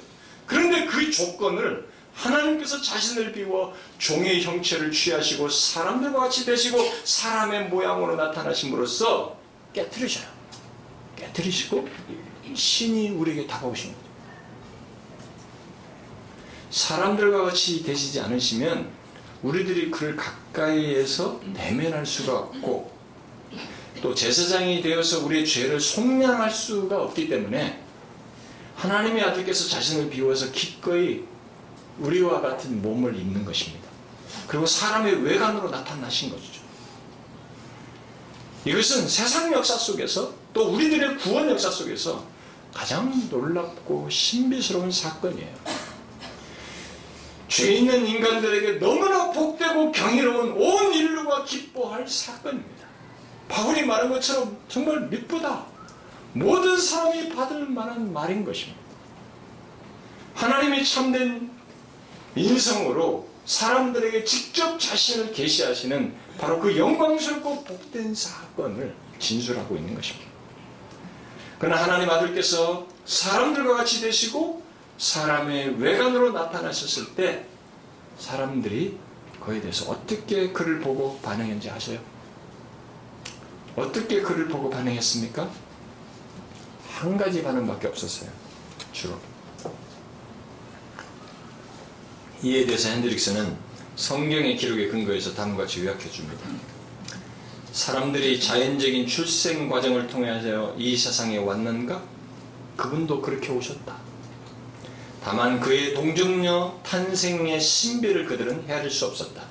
그런데 0.45 0.85
그 0.85 1.11
조건을 1.11 1.87
하나님께서 2.13 2.81
자신을 2.81 3.31
비워 3.31 3.73
종의 3.97 4.43
형체를 4.43 4.91
취하시고 4.91 5.47
사람들과 5.49 6.19
같이 6.21 6.45
되시고 6.45 6.77
사람의 7.03 7.69
모양으로 7.69 8.15
나타나심으로써 8.15 9.37
깨뜨리셔요. 9.73 10.25
깨뜨리시고 11.15 11.87
신이 12.53 13.09
우리에게 13.11 13.47
다가오신 13.47 13.91
거죠. 13.93 14.09
사람들과 16.71 17.43
같이 17.45 17.83
되시지 17.83 18.19
않으시면 18.19 18.89
우리들이 19.41 19.89
그를 19.89 20.15
가까이에서 20.15 21.39
내면할 21.53 22.05
수가 22.05 22.37
없고 22.37 22.98
또 24.01 24.15
제사장이 24.15 24.81
되어서 24.81 25.25
우리의 25.25 25.45
죄를 25.45 25.79
속량할 25.79 26.49
수가 26.51 27.03
없기 27.03 27.29
때문에 27.29 27.81
하나님의 28.75 29.23
아들께서 29.23 29.67
자신을 29.67 30.09
비워서 30.09 30.51
기꺼이 30.51 31.23
우리와 31.99 32.41
같은 32.41 32.81
몸을 32.81 33.15
입는 33.15 33.43
것입니다. 33.43 33.89
그리고 34.47 34.65
사람의 34.65 35.23
외관으로 35.23 35.69
나타나신 35.69 36.29
거죠. 36.29 36.59
이것은 38.65 39.07
세상 39.07 39.51
역사 39.51 39.75
속에서 39.75 40.33
또 40.53 40.73
우리들의 40.73 41.17
구원 41.17 41.49
역사 41.49 41.69
속에서 41.69 42.25
가장 42.73 43.29
놀랍고 43.29 44.09
신비스러운 44.09 44.91
사건이에요. 44.91 45.55
죄 47.47 47.73
있는 47.73 48.05
인간들에게 48.05 48.79
너무나 48.79 49.31
복되고 49.31 49.91
경이로운 49.91 50.51
온 50.51 50.93
인류가 50.93 51.43
기뻐할 51.43 52.07
사건입니다. 52.07 52.78
바울이 53.49 53.85
말한 53.85 54.09
것처럼 54.09 54.57
정말 54.69 55.01
미쁘다. 55.01 55.65
모든 56.33 56.77
사람이 56.79 57.29
받을 57.29 57.65
만한 57.65 58.13
말인 58.13 58.45
것입니다. 58.45 58.79
하나님이 60.35 60.85
참된 60.85 61.51
인성으로 62.35 63.27
사람들에게 63.45 64.23
직접 64.23 64.79
자신을 64.79 65.33
계시하시는 65.33 66.13
바로 66.38 66.59
그 66.59 66.77
영광스럽고 66.77 67.63
복된 67.63 68.13
사건을 68.13 68.95
진술하고 69.17 69.75
있는 69.75 69.95
것입니다. 69.95 70.29
그러나 71.57 71.83
하나님 71.83 72.09
아들께서 72.09 72.88
사람들과 73.05 73.77
같이 73.77 73.99
되시고 74.01 74.63
사람의 74.97 75.81
외관으로 75.81 76.31
나타나셨을 76.31 77.15
때 77.15 77.45
사람들이 78.19 78.97
그에 79.41 79.59
대해서 79.59 79.91
어떻게 79.91 80.51
그를 80.51 80.79
보고 80.79 81.19
반응했는지 81.21 81.69
아세요? 81.69 81.99
어떻게 83.79 84.21
그를 84.21 84.47
보고 84.47 84.69
반응했습니까? 84.69 85.49
한 86.89 87.17
가지 87.17 87.41
반응밖에 87.41 87.87
없었어요. 87.87 88.29
주로. 88.91 89.17
이에 92.43 92.65
대해서 92.65 92.89
핸드릭스는 92.89 93.57
성경의 93.95 94.57
기록에 94.57 94.87
근거해서 94.87 95.33
다음과 95.33 95.63
같이 95.63 95.85
요약해 95.85 96.09
줍니다. 96.09 96.45
사람들이 97.71 98.39
자연적인 98.39 99.07
출생 99.07 99.69
과정을 99.69 100.07
통해서 100.07 100.75
이 100.77 100.97
세상에 100.97 101.37
왔는가? 101.37 102.01
그분도 102.75 103.21
그렇게 103.21 103.49
오셨다. 103.51 103.95
다만 105.23 105.59
그의 105.59 105.93
동정녀 105.93 106.79
탄생의 106.83 107.59
신비를 107.59 108.25
그들은 108.25 108.65
헤아릴 108.67 108.89
수 108.89 109.05
없었다. 109.05 109.43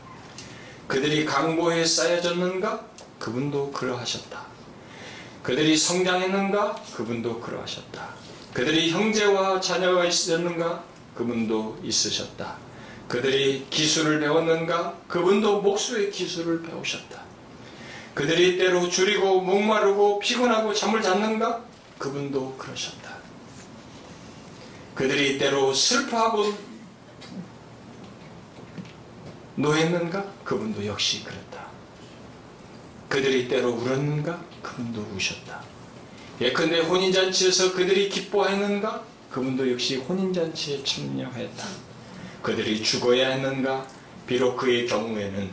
그들이 0.86 1.24
강보에 1.24 1.84
쌓여졌는가? 1.84 2.97
그분도 3.18 3.72
그러하셨다. 3.72 4.46
그들이 5.42 5.76
성장했는가? 5.76 6.74
그분도 6.94 7.40
그러하셨다. 7.40 8.08
그들이 8.52 8.90
형제와 8.90 9.60
자녀가 9.60 10.04
있었는가? 10.04 10.84
그분도 11.14 11.80
있으셨다. 11.82 12.56
그들이 13.08 13.66
기술을 13.70 14.20
배웠는가? 14.20 14.94
그분도 15.08 15.62
목수의 15.62 16.10
기술을 16.10 16.62
배우셨다. 16.62 17.22
그들이 18.14 18.58
때로 18.58 18.88
줄이고 18.88 19.40
목마르고 19.40 20.18
피곤하고 20.18 20.74
잠을 20.74 21.00
잤는가? 21.00 21.64
그분도 21.98 22.56
그러셨다. 22.56 23.16
그들이 24.94 25.38
때로 25.38 25.72
슬퍼하고 25.72 26.52
노했는가? 29.54 30.24
그분도 30.44 30.84
역시 30.84 31.24
그랬다. 31.24 31.67
그들이 33.08 33.48
때로 33.48 33.70
울었는가? 33.70 34.44
그분도 34.62 35.06
우셨다. 35.16 35.62
예컨대 36.40 36.80
혼인잔치에서 36.80 37.72
그들이 37.72 38.08
기뻐했는가? 38.08 39.02
그분도 39.30 39.70
역시 39.72 39.96
혼인잔치에 39.96 40.84
참여했다. 40.84 41.66
그들이 42.42 42.82
죽어야 42.82 43.30
했는가? 43.30 43.86
비록 44.26 44.56
그의 44.56 44.86
경우에는 44.86 45.50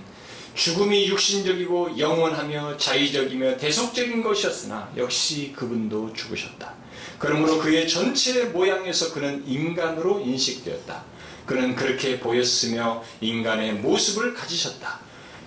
죽음이 0.53 1.07
육신적이고 1.07 1.97
영원하며 1.97 2.77
자의적이며 2.77 3.57
대속적인 3.57 4.21
것이었으나 4.21 4.91
역시 4.95 5.53
그분도 5.55 6.13
죽으셨다. 6.13 6.73
그러므로 7.19 7.59
그의 7.59 7.87
전체 7.87 8.45
모양에서 8.45 9.13
그는 9.13 9.43
인간으로 9.47 10.19
인식되었다. 10.21 11.03
그는 11.45 11.75
그렇게 11.75 12.19
보였으며 12.19 13.03
인간의 13.21 13.73
모습을 13.75 14.33
가지셨다. 14.33 14.99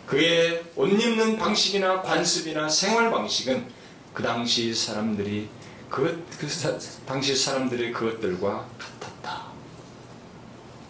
그의 0.08 0.64
옷 0.74 0.88
입는 0.88 1.36
방식이나 1.36 2.00
관습이나 2.00 2.66
생활 2.66 3.10
방식은 3.10 3.70
그 4.14 4.22
당시 4.22 4.74
사람들이 4.74 5.50
그, 5.90 6.26
그 6.38 6.48
사, 6.48 6.78
당시 7.06 7.36
사람들의 7.36 7.92
그것들과 7.92 8.66
같았다. 8.78 9.46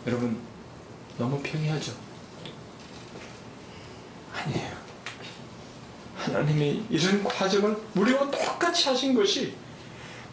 여러분 0.06 0.38
너무 1.18 1.42
평이하죠? 1.42 1.92
아니에요. 4.32 4.78
하나님이 6.16 6.84
이런 6.88 7.24
과정을 7.24 7.76
우리와 7.96 8.30
똑같이 8.30 8.88
하신 8.88 9.14
것이 9.14 9.54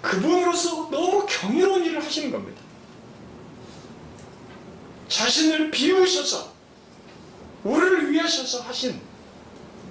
그분으로서 0.01 0.91
너무 0.91 1.25
경이로운 1.27 1.83
일을 1.85 2.03
하시는 2.03 2.31
겁니다. 2.31 2.61
자신을 5.07 5.71
비우셔서 5.71 6.54
우리를 7.65 8.13
위하셔서 8.13 8.61
하신 8.61 9.01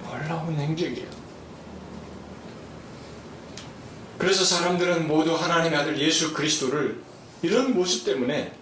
놀라운 0.03 0.55
행적이에요. 0.55 1.09
그래서 4.17 4.45
사람들은 4.45 5.07
모두 5.07 5.35
하나님의 5.35 5.77
아들 5.77 5.99
예수 5.99 6.33
그리스도를 6.33 7.03
이런 7.41 7.75
모습 7.75 8.05
때문에 8.05 8.53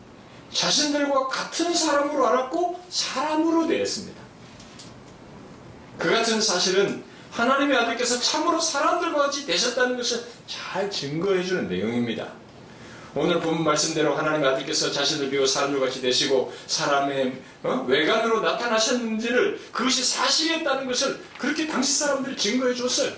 자신들과 0.52 1.28
같은 1.28 1.74
사람으로 1.74 2.28
알았고 2.28 2.84
사람으로 2.90 3.68
대했습니다. 3.68 4.22
그 6.00 6.10
같은 6.10 6.42
사실은 6.42 7.04
하나님의 7.32 7.78
아들께서 7.78 8.20
참으로 8.20 8.60
사람들과 8.60 9.24
같이 9.24 9.46
되셨다는 9.46 9.96
것을 9.96 10.26
잘 10.48 10.90
증거해 10.90 11.44
주는 11.44 11.70
내용입니다. 11.70 12.43
오늘 13.16 13.40
본 13.40 13.64
말씀대로 13.64 14.16
하나님의 14.16 14.50
아들께서 14.50 14.92
자신을 14.92 15.30
비워 15.30 15.46
사람들과 15.46 15.86
같이 15.86 16.02
되시고 16.02 16.52
사람의 16.66 17.42
어? 17.62 17.86
외관으로 17.88 18.42
나타나셨는지를 18.42 19.60
그것이 19.72 20.04
사실이었다는 20.04 20.88
것을 20.88 21.20
그렇게 21.38 21.68
당시 21.68 22.00
사람들이 22.00 22.36
증거해 22.36 22.74
줬어요. 22.74 23.12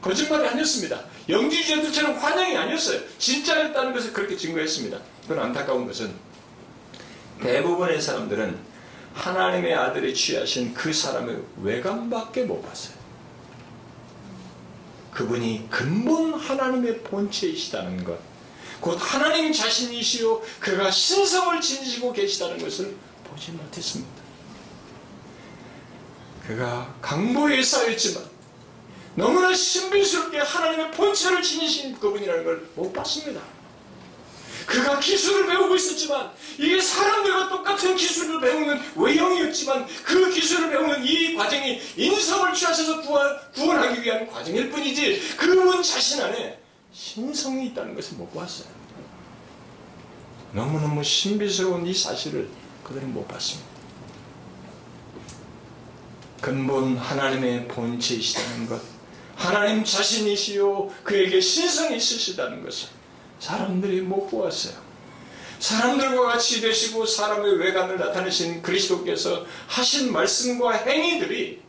거짓말이 0.00 0.46
아니었습니다. 0.48 0.98
영지주의자들처럼 1.28 2.16
환영이 2.16 2.56
아니었어요. 2.56 3.00
진짜였다는 3.18 3.92
것을 3.92 4.12
그렇게 4.12 4.36
증거했습니다. 4.36 4.98
그건 5.22 5.38
안타까운 5.44 5.86
것은 5.86 6.12
대부분의 7.42 8.00
사람들은 8.00 8.56
하나님의 9.14 9.74
아들이 9.74 10.14
취하신 10.14 10.74
그 10.74 10.92
사람의 10.92 11.38
외관밖에 11.62 12.44
못 12.44 12.62
봤어요. 12.62 12.94
그분이 15.12 15.68
근본 15.70 16.34
하나님의 16.34 17.00
본체이시다는 17.00 18.04
것, 18.04 18.18
곧 18.80 18.98
하나님 19.00 19.52
자신이시요 19.52 20.42
그가 20.60 20.90
신성을 20.90 21.60
지니시고 21.60 22.12
계시다는 22.12 22.58
것을 22.58 22.96
보지 23.24 23.52
못했습니다. 23.52 24.22
그가 26.46 26.94
강보에 27.00 27.62
쌓였지만 27.62 28.24
너무나 29.14 29.54
신비스럽게 29.54 30.38
하나님의 30.38 30.90
본체를 30.92 31.40
지니신 31.42 31.98
그분이라는 31.98 32.44
걸 32.44 32.64
못 32.74 32.92
봤습니다. 32.92 33.40
그가 34.66 34.98
기술을 34.98 35.46
배우고 35.46 35.74
있었지만 35.76 36.30
이게 36.58 36.80
사람들과 36.80 37.48
똑같은 37.50 37.94
기술을 37.96 38.40
배우는 38.40 38.80
외형이었지만 38.96 39.86
그 40.04 40.30
기술을 40.30 40.70
배우는 40.70 41.04
이 41.04 41.34
과정이 41.34 41.80
인성을 41.96 42.54
취하셔서 42.54 43.02
구원, 43.02 43.36
구원하기 43.52 44.02
위한 44.02 44.26
과정일 44.26 44.70
뿐이지 44.70 45.34
그분 45.36 45.82
자신 45.82 46.22
안에 46.22 46.58
신성이 46.94 47.66
있다는 47.66 47.96
것을 47.96 48.16
못 48.16 48.32
봤어요. 48.32 48.68
너무너무 50.52 51.02
신비스러운 51.02 51.84
이 51.88 51.92
사실을 51.92 52.48
그들은 52.84 53.12
못 53.12 53.26
봤습니다. 53.26 53.68
근본 56.40 56.96
하나님의 56.96 57.66
본체이시다는 57.66 58.68
것, 58.68 58.80
하나님 59.34 59.82
자신이시요 59.82 60.90
그에게 61.02 61.40
신성이 61.40 61.96
있으시다는 61.96 62.62
것을 62.62 62.90
사람들이 63.40 64.02
못 64.02 64.28
보았어요. 64.28 64.74
사람들과 65.58 66.34
같이 66.34 66.60
되시고 66.60 67.06
사람의 67.06 67.56
외관을 67.58 67.98
나타내신 67.98 68.62
그리스도께서 68.62 69.44
하신 69.66 70.12
말씀과 70.12 70.72
행위들이 70.72 71.60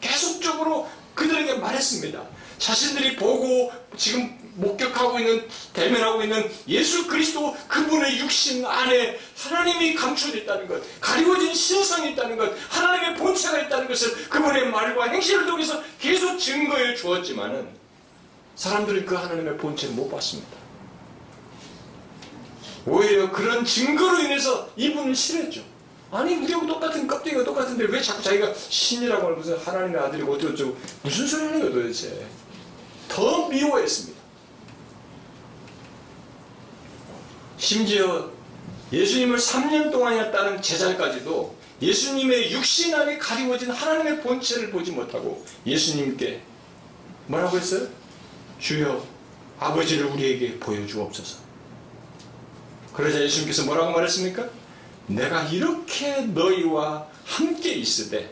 계속적으로 0.00 0.88
그들에게 1.14 1.54
말했습니다. 1.56 2.20
자신들이 2.58 3.16
보고 3.16 3.70
지금 3.96 4.41
목격하고 4.54 5.18
있는 5.18 5.48
대면하고 5.72 6.22
있는 6.22 6.50
예수 6.68 7.06
그리스도 7.06 7.56
그분의 7.68 8.18
육신 8.18 8.64
안에 8.64 9.18
하나님이 9.36 9.94
감춰졌다는 9.94 10.68
것, 10.68 10.82
가리워진 11.00 11.54
신성이 11.54 12.12
있다는 12.12 12.36
것, 12.36 12.52
하나님의 12.68 13.16
본체가 13.16 13.60
있다는 13.60 13.88
것을 13.88 14.28
그분의 14.28 14.66
말과 14.68 15.06
행실을 15.06 15.46
통해서 15.46 15.82
계속 15.98 16.38
증거해 16.38 16.94
주었지만은 16.94 17.68
사람들은 18.56 19.06
그 19.06 19.14
하나님의 19.14 19.56
본체를 19.56 19.94
못 19.94 20.10
봤습니다. 20.10 20.62
오히려 22.84 23.30
그런 23.30 23.64
증거로 23.64 24.18
인해서 24.20 24.68
이분을 24.76 25.14
싫어했죠. 25.14 25.62
아니 26.10 26.34
우리하고 26.34 26.66
똑같은 26.66 27.06
껍데기가 27.06 27.42
똑같은데 27.42 27.84
왜 27.84 28.00
자꾸 28.02 28.22
자기가 28.22 28.52
신이라고 28.54 29.34
무슨 29.36 29.56
하나님의 29.56 29.98
아들이고 29.98 30.34
어쩌고 30.34 30.76
무슨 31.02 31.26
소리 31.26 31.42
하는 31.44 31.60
거예요 31.60 31.72
도대체. 31.72 32.26
더 33.08 33.48
미워했습니다. 33.48 34.21
심지어 37.62 38.28
예수님을 38.92 39.38
3년 39.38 39.92
동안이었다는 39.92 40.60
제자까지도 40.60 41.54
예수님의 41.80 42.50
육신 42.50 42.92
안에 42.92 43.18
가리워진 43.18 43.70
하나님의 43.70 44.20
본체를 44.20 44.72
보지 44.72 44.90
못하고 44.90 45.44
예수님께 45.64 46.42
뭐라고 47.28 47.56
했어요? 47.56 47.86
주여 48.58 49.06
아버지를 49.60 50.06
우리에게 50.06 50.58
보여주옵소서. 50.58 51.38
그러자 52.94 53.22
예수님께서 53.22 53.64
뭐라고 53.64 53.92
말했습니까? 53.92 54.44
내가 55.06 55.44
이렇게 55.44 56.22
너희와 56.22 57.06
함께 57.24 57.74
있으되 57.74 58.28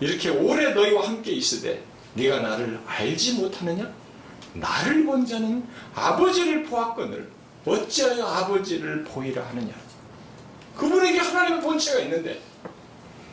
이렇게 0.00 0.30
오래 0.30 0.72
너희와 0.72 1.06
함께 1.06 1.32
있으되 1.32 1.84
네가 2.14 2.40
나를 2.40 2.80
알지 2.86 3.34
못하느냐? 3.34 3.92
나를 4.54 5.04
본 5.04 5.26
자는 5.26 5.66
아버지를 5.94 6.64
보았거늘 6.64 7.30
어찌하여 7.64 8.26
아버지를 8.26 9.04
보이라 9.04 9.46
하느냐? 9.48 9.74
그분에게 10.76 11.18
하나님의 11.18 11.60
본체가 11.62 12.00
있는데 12.00 12.40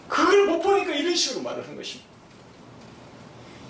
그걸 0.08 0.46
못 0.48 0.62
보니까 0.62 0.94
이런 0.94 1.16
식으로 1.16 1.42
말을 1.44 1.68
한 1.68 1.76
것입니다. 1.76 2.10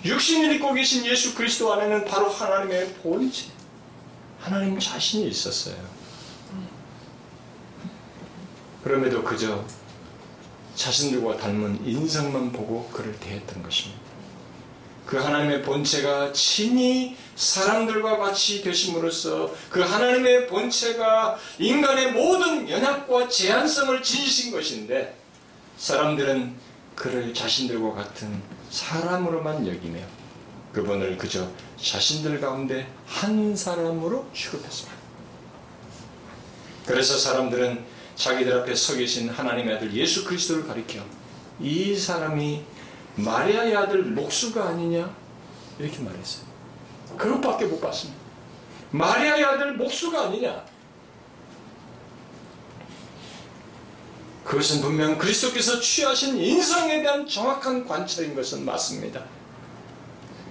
육신을 0.04 0.54
입고 0.56 0.72
계신 0.72 1.04
예수 1.04 1.34
그리스도 1.34 1.72
안에는 1.72 2.04
바로 2.06 2.28
하나님의 2.28 2.94
본체, 3.02 3.50
하나님 4.38 4.78
자신이 4.78 5.28
있었어요. 5.28 5.76
그럼에도 8.82 9.22
그저 9.22 9.62
자신들과 10.74 11.36
닮은 11.36 11.86
인성만 11.86 12.52
보고 12.52 12.88
그를 12.88 13.18
대했던 13.20 13.62
것입니다. 13.62 13.99
그 15.06 15.16
하나님의 15.16 15.62
본체가 15.62 16.32
친히 16.32 17.16
사람들과 17.34 18.18
같이 18.18 18.62
되심으로써 18.62 19.52
그 19.68 19.80
하나님의 19.80 20.46
본체가 20.46 21.36
인간의 21.58 22.12
모든 22.12 22.68
연약과 22.68 23.28
제한성을 23.28 24.02
지니신 24.02 24.52
것인데 24.52 25.16
사람들은 25.78 26.54
그를 26.94 27.32
자신들과 27.32 27.94
같은 27.94 28.42
사람으로만 28.70 29.66
여기며 29.66 30.00
그분을 30.72 31.16
그저 31.16 31.48
자신들 31.80 32.40
가운데 32.40 32.86
한 33.06 33.56
사람으로 33.56 34.28
취급했습니다. 34.34 35.00
그래서 36.86 37.18
사람들은 37.18 37.84
자기들 38.14 38.52
앞에 38.60 38.74
서 38.74 38.94
계신 38.94 39.30
하나님의 39.30 39.76
아들 39.76 39.94
예수 39.94 40.24
그리스도를 40.24 40.66
가리켜 40.66 41.00
이 41.58 41.96
사람이 41.96 42.62
마리아의 43.16 43.76
아들 43.76 44.02
목수가 44.02 44.68
아니냐? 44.68 45.14
이렇게 45.78 45.98
말했어요. 46.00 46.44
그것밖에 47.16 47.66
못 47.66 47.80
봤습니다. 47.80 48.20
마리아의 48.90 49.44
아들 49.44 49.74
목수가 49.74 50.26
아니냐? 50.26 50.64
그것은 54.44 54.80
분명 54.80 55.16
그리스도께서 55.16 55.78
취하신 55.80 56.36
인성에 56.36 57.02
대한 57.02 57.26
정확한 57.26 57.86
관찰인 57.86 58.34
것은 58.34 58.64
맞습니다. 58.64 59.24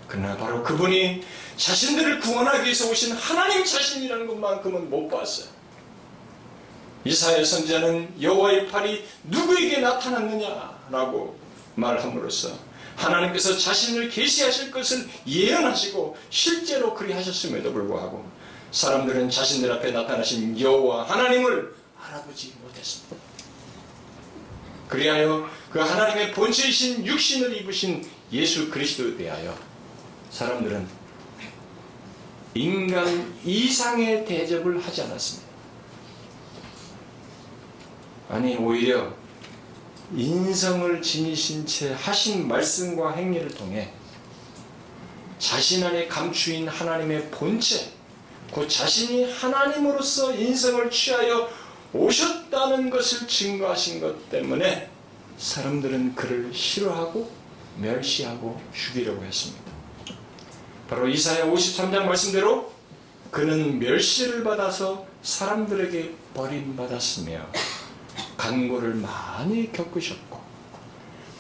그러나 0.07 0.38
바로 0.38 0.64
그분이 0.64 1.24
자신들을 1.57 2.20
구원하기 2.20 2.64
위해서 2.64 2.89
오신 2.89 3.14
하나님 3.16 3.64
자신이라는 3.64 4.26
것만큼은 4.28 4.89
못 4.89 5.10
봤어요. 5.10 5.47
이사야 7.05 7.43
선지자는 7.43 8.22
여호와의 8.22 8.68
팔이 8.68 9.05
누구에게 9.24 9.80
나타났느냐라고 9.80 11.39
말함으로써 11.80 12.57
하나님께서 12.95 13.57
자신을 13.57 14.09
계시하실 14.09 14.71
것을 14.71 15.07
예언하시고 15.25 16.17
실제로 16.30 16.93
그리 16.93 17.13
하셨음에도 17.13 17.71
불구하고 17.71 18.25
사람들은 18.71 19.30
자신들 19.30 19.71
앞에 19.71 19.91
나타나신 19.91 20.59
여호와 20.59 21.09
하나님을 21.09 21.75
알아보지 21.97 22.53
못했습니다. 22.61 23.15
그리하여 24.88 25.49
그 25.71 25.80
하나님의 25.80 26.34
본체이신 26.34 27.05
육신을 27.05 27.55
입으신 27.57 28.07
예수 28.32 28.69
그리스도에 28.69 29.15
대하여 29.15 29.55
사람들은 30.32 30.88
인간 32.55 33.39
이상의 33.45 34.25
대접을 34.25 34.84
하지 34.84 35.03
않았습니다. 35.03 35.49
아니 38.30 38.55
오히려 38.57 39.13
인성을 40.16 41.01
지니신 41.01 41.66
채 41.66 41.93
하신 41.93 42.47
말씀과 42.47 43.12
행위를 43.12 43.49
통해 43.49 43.91
자신 45.38 45.84
안에 45.84 46.07
감추인 46.07 46.68
하나님의 46.68 47.30
본체, 47.32 47.91
그 48.53 48.68
자신이 48.68 49.32
하나님으로서 49.32 50.36
인성을 50.36 50.89
취하여 50.91 51.49
오셨다는 51.93 52.89
것을 52.89 53.28
증거하신 53.28 54.01
것 54.01 54.30
때문에 54.30 54.89
사람들은 55.38 56.16
그를 56.16 56.53
싫어하고 56.53 57.32
멸시하고 57.78 58.60
죽이려고 58.74 59.24
했습니다. 59.24 59.72
바로 60.89 61.07
이사야 61.07 61.45
53장 61.45 62.03
말씀대로 62.03 62.72
그는 63.32 63.80
멸시를 63.80 64.43
받아서 64.43 65.05
사람들에게 65.22 66.16
버림받았으며 66.34 67.47
간고를 68.40 68.96
많이 68.96 69.70
겪으셨고 69.74 70.40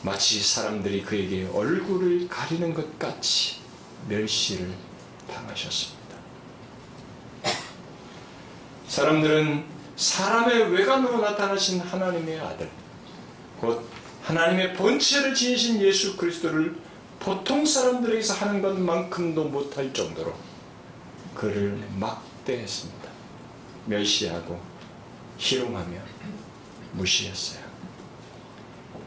마치 0.01 0.41
사람들이 0.43 1.01
그에게 1.03 1.47
얼굴을 1.47 2.27
가리는 2.27 2.73
것 2.73 2.99
같이 2.99 3.55
멸시를 4.09 4.69
당하셨습니다. 5.31 5.99
사람들은 8.87 9.63
사람의 9.95 10.71
외관으로 10.73 11.21
나타나신 11.21 11.79
하나님의 11.79 12.39
아들, 12.39 12.69
곧 13.61 13.87
하나님의 14.23 14.73
본체를 14.73 15.33
지니신 15.33 15.81
예수 15.81 16.17
그리스도를 16.17 16.75
보통 17.19 17.65
사람들에게서 17.65 18.33
하는 18.33 18.61
것만큼도 18.61 19.45
못할 19.45 19.93
정도로 19.93 20.33
그를 21.33 21.81
막대했습니다. 21.97 23.09
멸시하고 23.85 24.59
희롱하며 25.37 26.08
무시했어요. 26.93 27.63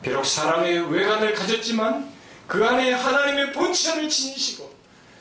비록 0.03 0.25
사람의 0.25 0.93
외관을 0.93 1.35
가졌지만 1.35 2.13
그 2.47 2.65
안에 2.65 2.93
하나님의 2.93 3.53
본체를 3.53 4.09
지니시고 4.09 4.73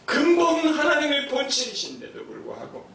근본 0.06 0.74
하나님의 0.74 1.30
본체이신데도 1.30 2.26
불구하고 2.26 2.90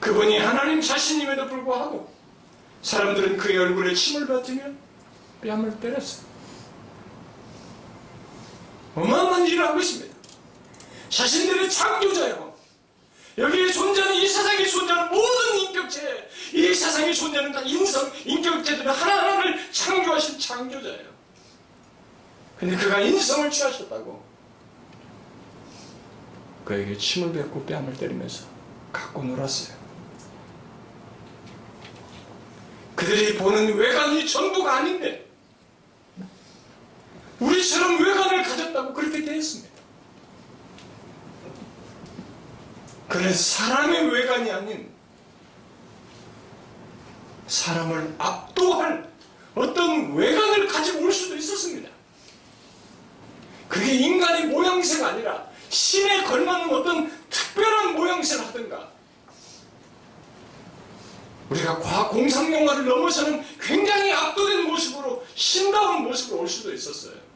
그분이 0.00 0.38
하나님 0.38 0.80
자신임에도 0.80 1.48
불구하고 1.48 2.12
사람들은 2.82 3.36
그의 3.36 3.58
얼굴에 3.58 3.94
침을 3.94 4.26
뱉으며 4.26 4.64
뺨을 5.42 5.78
때렸어요. 5.80 6.26
어마어마한 8.94 9.46
일을 9.46 9.68
한 9.68 9.76
것입니다. 9.76 10.14
자신들의 11.08 11.70
창조자요. 11.70 12.49
여기에 13.38 13.72
존재하는 13.72 14.16
이 14.16 14.26
세상에 14.28 14.66
존재하는 14.66 15.10
모든 15.10 15.58
인격체, 15.60 16.30
이 16.52 16.74
세상에 16.74 17.12
존재하는 17.12 17.52
다 17.52 17.60
인성, 17.60 18.10
인격체들은 18.24 18.90
하나하나를 18.90 19.72
창조하신 19.72 20.38
창조자예요. 20.38 21.10
근데 22.58 22.76
그가 22.76 23.00
인성을 23.00 23.50
취하셨다고 23.50 24.22
그에게 26.64 26.96
침을 26.96 27.32
뱉고 27.32 27.64
뺨을 27.64 27.96
때리면서 27.96 28.44
갖고 28.92 29.22
놀았어요. 29.22 29.80
그들이 32.94 33.38
보는 33.38 33.74
외관이 33.76 34.28
전부가 34.28 34.76
아닌데 34.76 35.26
우리처럼 37.38 37.98
외관을 38.02 38.42
가졌다고 38.42 38.92
그렇게 38.92 39.24
되었습니다. 39.24 39.69
그래서 43.10 43.56
사람의 43.56 44.08
외관이 44.12 44.52
아닌 44.52 44.88
사람을 47.48 48.14
압도할 48.18 49.10
어떤 49.56 50.14
외관을 50.14 50.68
가지고 50.68 51.06
올 51.06 51.12
수도 51.12 51.34
있었습니다. 51.34 51.90
그게 53.68 53.94
인간의 53.94 54.46
모양새가 54.46 55.08
아니라 55.08 55.44
신에 55.70 56.22
걸맞는 56.22 56.72
어떤 56.72 57.28
특별한 57.28 57.96
모양새를 57.96 58.46
하든가 58.46 58.88
우리가 61.48 61.80
과학 61.80 62.10
공상 62.10 62.52
영화를 62.52 62.84
넘어서는 62.84 63.44
굉장히 63.60 64.12
압도된 64.12 64.68
모습으로 64.68 65.26
신다운 65.34 66.04
모습으로 66.04 66.42
올 66.42 66.48
수도 66.48 66.72
있었어요. 66.72 67.29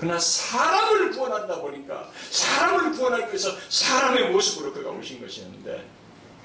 그러나 0.00 0.18
사람을 0.18 1.10
구원한다 1.10 1.60
보니까 1.60 2.10
사람을 2.30 2.92
구원하기 2.92 3.26
위해서 3.26 3.54
사람의 3.68 4.30
모습으로 4.30 4.72
그가 4.72 4.88
오신 4.92 5.20
것이었는데 5.20 5.86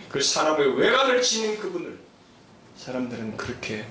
그 0.10 0.22
사람의 0.22 0.78
외관을 0.78 1.22
지닌 1.22 1.58
그분을 1.58 1.98
사람들은 2.76 3.38
그렇게 3.38 3.88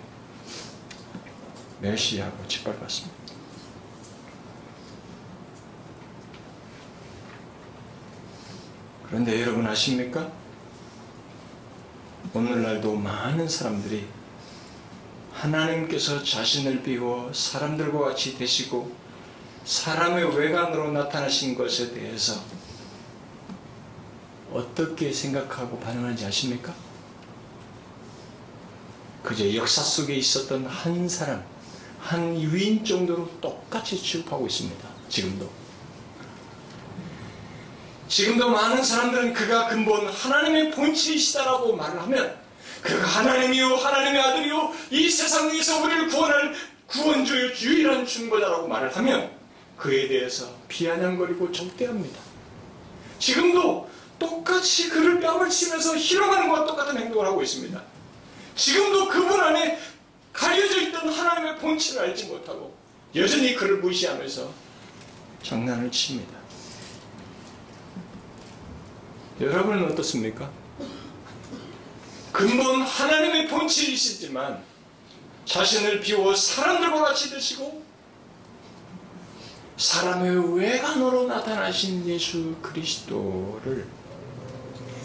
멸시하고 1.80 2.46
짓밟았습니다. 2.46 3.16
그런데 9.06 9.40
여러분 9.40 9.66
아십니까? 9.66 10.30
오늘날도 12.34 12.96
많은 12.96 13.48
사람들이 13.48 14.06
하나님께서 15.32 16.22
자신을 16.22 16.82
비워 16.82 17.32
사람들과 17.32 18.00
같이 18.00 18.36
되시고 18.36 19.03
사람의 19.64 20.36
외관으로 20.36 20.92
나타나신 20.92 21.54
것에 21.54 21.94
대해서 21.94 22.40
어떻게 24.52 25.12
생각하고 25.12 25.78
반응하는지 25.80 26.26
아십니까? 26.26 26.72
그저 29.22 29.52
역사 29.54 29.82
속에 29.82 30.14
있었던 30.14 30.66
한 30.66 31.08
사람, 31.08 31.42
한 31.98 32.38
유인 32.40 32.84
정도로 32.84 33.30
똑같이 33.40 34.00
취급하고 34.00 34.46
있습니다. 34.46 34.86
지금도. 35.08 35.50
지금도 38.06 38.50
많은 38.50 38.84
사람들은 38.84 39.32
그가 39.32 39.68
근본 39.68 40.06
하나님의 40.06 40.70
본체이시다라고 40.72 41.74
말을 41.74 42.02
하면 42.02 42.36
그가 42.82 43.06
하나님이요 43.06 43.76
하나님의 43.76 44.20
아들이요 44.20 44.72
이 44.90 45.08
세상 45.08 45.50
위에서 45.50 45.82
우리를 45.82 46.08
구원할 46.08 46.54
구원주의 46.86 47.54
유일한 47.62 48.06
중보자라고 48.06 48.68
말을 48.68 48.94
하면 48.94 49.33
그에 49.76 50.08
대해서 50.08 50.54
비아냥거리고 50.68 51.52
적대합니다. 51.52 52.18
지금도 53.18 53.90
똑같이 54.18 54.88
그를 54.88 55.20
뺨을 55.20 55.50
치면서 55.50 55.96
희롱하는 55.96 56.48
것과 56.48 56.66
똑같은 56.66 56.98
행동을 56.98 57.26
하고 57.26 57.42
있습니다. 57.42 57.82
지금도 58.56 59.08
그분 59.08 59.40
안에 59.40 59.78
가려져 60.32 60.80
있던 60.82 61.08
하나님의 61.08 61.58
본체를 61.58 62.02
알지 62.02 62.26
못하고 62.26 62.76
여전히 63.14 63.54
그를 63.54 63.78
무시하면서 63.78 64.50
장난을 65.42 65.90
칩니다. 65.90 66.34
여러분은 69.40 69.92
어떻습니까? 69.92 70.50
근본 72.32 72.82
하나님의 72.82 73.48
본체이시지만 73.48 74.62
자신을 75.44 76.00
비워 76.00 76.34
사람들과 76.34 77.02
같이 77.02 77.30
드시고 77.30 77.83
사람의 79.76 80.56
외관으로 80.56 81.26
나타나신 81.26 82.06
예수 82.06 82.54
그리스도를 82.62 83.86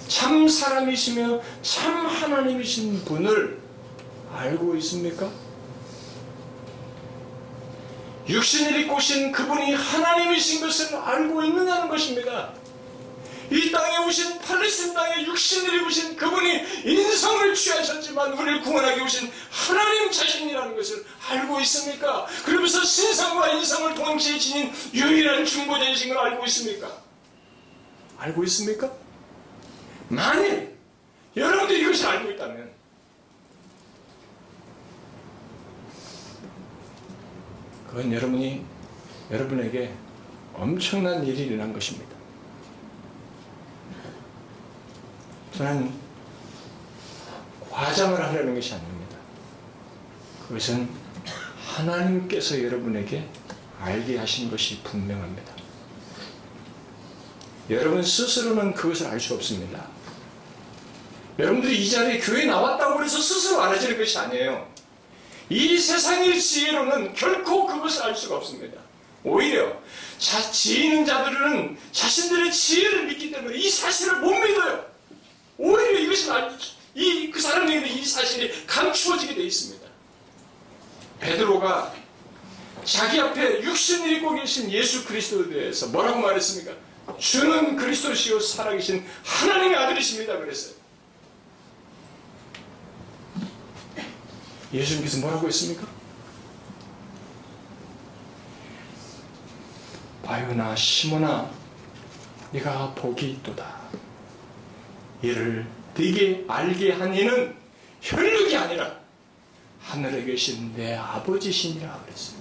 참 0.08 0.48
사람이시며 0.48 1.42
참 1.62 2.06
하나님이신 2.08 3.04
분을 3.06 3.60
알고 4.32 4.76
있습니까? 4.78 5.30
육신을 8.28 8.82
입고 8.82 8.96
오신 8.96 9.32
그분이 9.32 9.74
하나님이신 9.74 10.62
것을 10.62 10.96
알고 10.96 11.44
있느냐는 11.44 11.90
것입니다. 11.90 12.54
이 13.52 13.72
땅에 13.72 13.98
오신 14.06 14.40
팔레스틴 14.40 14.94
땅에 14.94 15.26
육신을 15.26 15.82
입으신 15.82 16.16
그분이 16.16 16.84
인성을 16.86 17.54
취하셨지만 17.56 18.34
우리를 18.34 18.62
구원하기 18.62 19.02
오신 19.02 19.32
하나님 19.50 20.12
자신이라는 20.12 20.76
것을 20.76 21.06
알고 21.30 21.60
있습니까? 21.62 22.28
그러면서 22.46 22.84
신성과 22.84 23.50
인성을 23.50 23.96
동시에 23.96 24.38
지닌 24.38 24.72
유일한 24.94 25.46
중보자이신 25.46 26.14
걸 26.14 26.18
알고 26.18 26.46
있습니까? 26.46 27.02
알고 28.18 28.44
있습니까? 28.44 28.92
만일 30.10 30.76
여러분들이 31.36 31.82
이것을 31.82 32.08
알고 32.08 32.32
있다면 32.32 32.70
그건 37.88 38.14
여러분이 38.14 38.64
여러분에게 39.32 39.94
엄청난 40.54 41.26
일이 41.26 41.46
일어난 41.48 41.74
것입니다. 41.74 42.09
저는 45.56 45.94
과장을 47.70 48.22
하려는 48.22 48.56
것이 48.56 48.74
아닙니다. 48.74 49.18
그것은 50.48 50.90
하나님께서 51.66 52.62
여러분에게 52.62 53.28
알게 53.80 54.18
하신 54.18 54.50
것이 54.50 54.82
분명합니다. 54.84 55.54
여러분 57.70 58.02
스스로는 58.02 58.74
그것을 58.74 59.08
알 59.08 59.20
수 59.20 59.36
없습니다. 59.36 59.88
여러분들이 61.38 61.86
이 61.86 61.90
자리에 61.90 62.20
교회에 62.20 62.46
나왔다고 62.46 63.04
해서 63.04 63.22
스스로 63.22 63.62
알아지는 63.62 63.98
것이 63.98 64.18
아니에요. 64.18 64.68
이 65.50 65.78
세상의 65.78 66.40
지혜로는 66.42 67.14
결코 67.14 67.66
그것을 67.66 68.04
알 68.04 68.16
수가 68.16 68.38
없습니다. 68.38 68.82
오히려 69.24 69.78
자, 70.18 70.52
지혜는 70.52 71.06
자들은 71.06 71.78
자신들의 71.92 72.52
지혜를 72.52 73.06
믿기 73.06 73.32
때문에 73.32 73.58
이 73.58 73.70
사실을 73.70 74.20
못 74.20 74.32
믿어요. 74.32 74.86
오히려 75.60 76.00
이것이 76.00 76.30
이, 76.96 77.30
그 77.30 77.40
사람에게는 77.40 77.88
이 77.88 78.04
사실이 78.04 78.66
감추어지게 78.66 79.36
되어 79.36 79.44
있습니다. 79.44 79.88
베드로가 81.20 81.94
자기 82.86 83.20
앞에 83.20 83.62
육신을 83.62 84.10
입고 84.14 84.36
계신 84.36 84.72
예수 84.72 85.06
그리스도에 85.06 85.50
대해서 85.50 85.88
뭐라고 85.88 86.20
말했습니까? 86.20 86.74
주는 87.18 87.76
그리스도시요 87.76 88.40
살아계신 88.40 89.06
하나님의 89.24 89.78
아들이십니다. 89.78 90.38
그랬어요. 90.38 90.76
예수님께서 94.72 95.18
뭐라고 95.18 95.48
했습니까? 95.48 95.86
바요나 100.24 100.76
시모나 100.76 101.52
네가 102.52 102.94
복이 102.94 103.32
있도다. 103.32 103.79
이를 105.22 105.66
네게 105.98 106.46
알게 106.48 106.94
한 106.94 107.14
이는 107.14 107.56
혈육이 108.02 108.56
아니라 108.56 109.00
하늘에 109.82 110.24
계신 110.24 110.74
내 110.76 110.96
아버지시니라 110.96 112.02
그랬어요. 112.06 112.40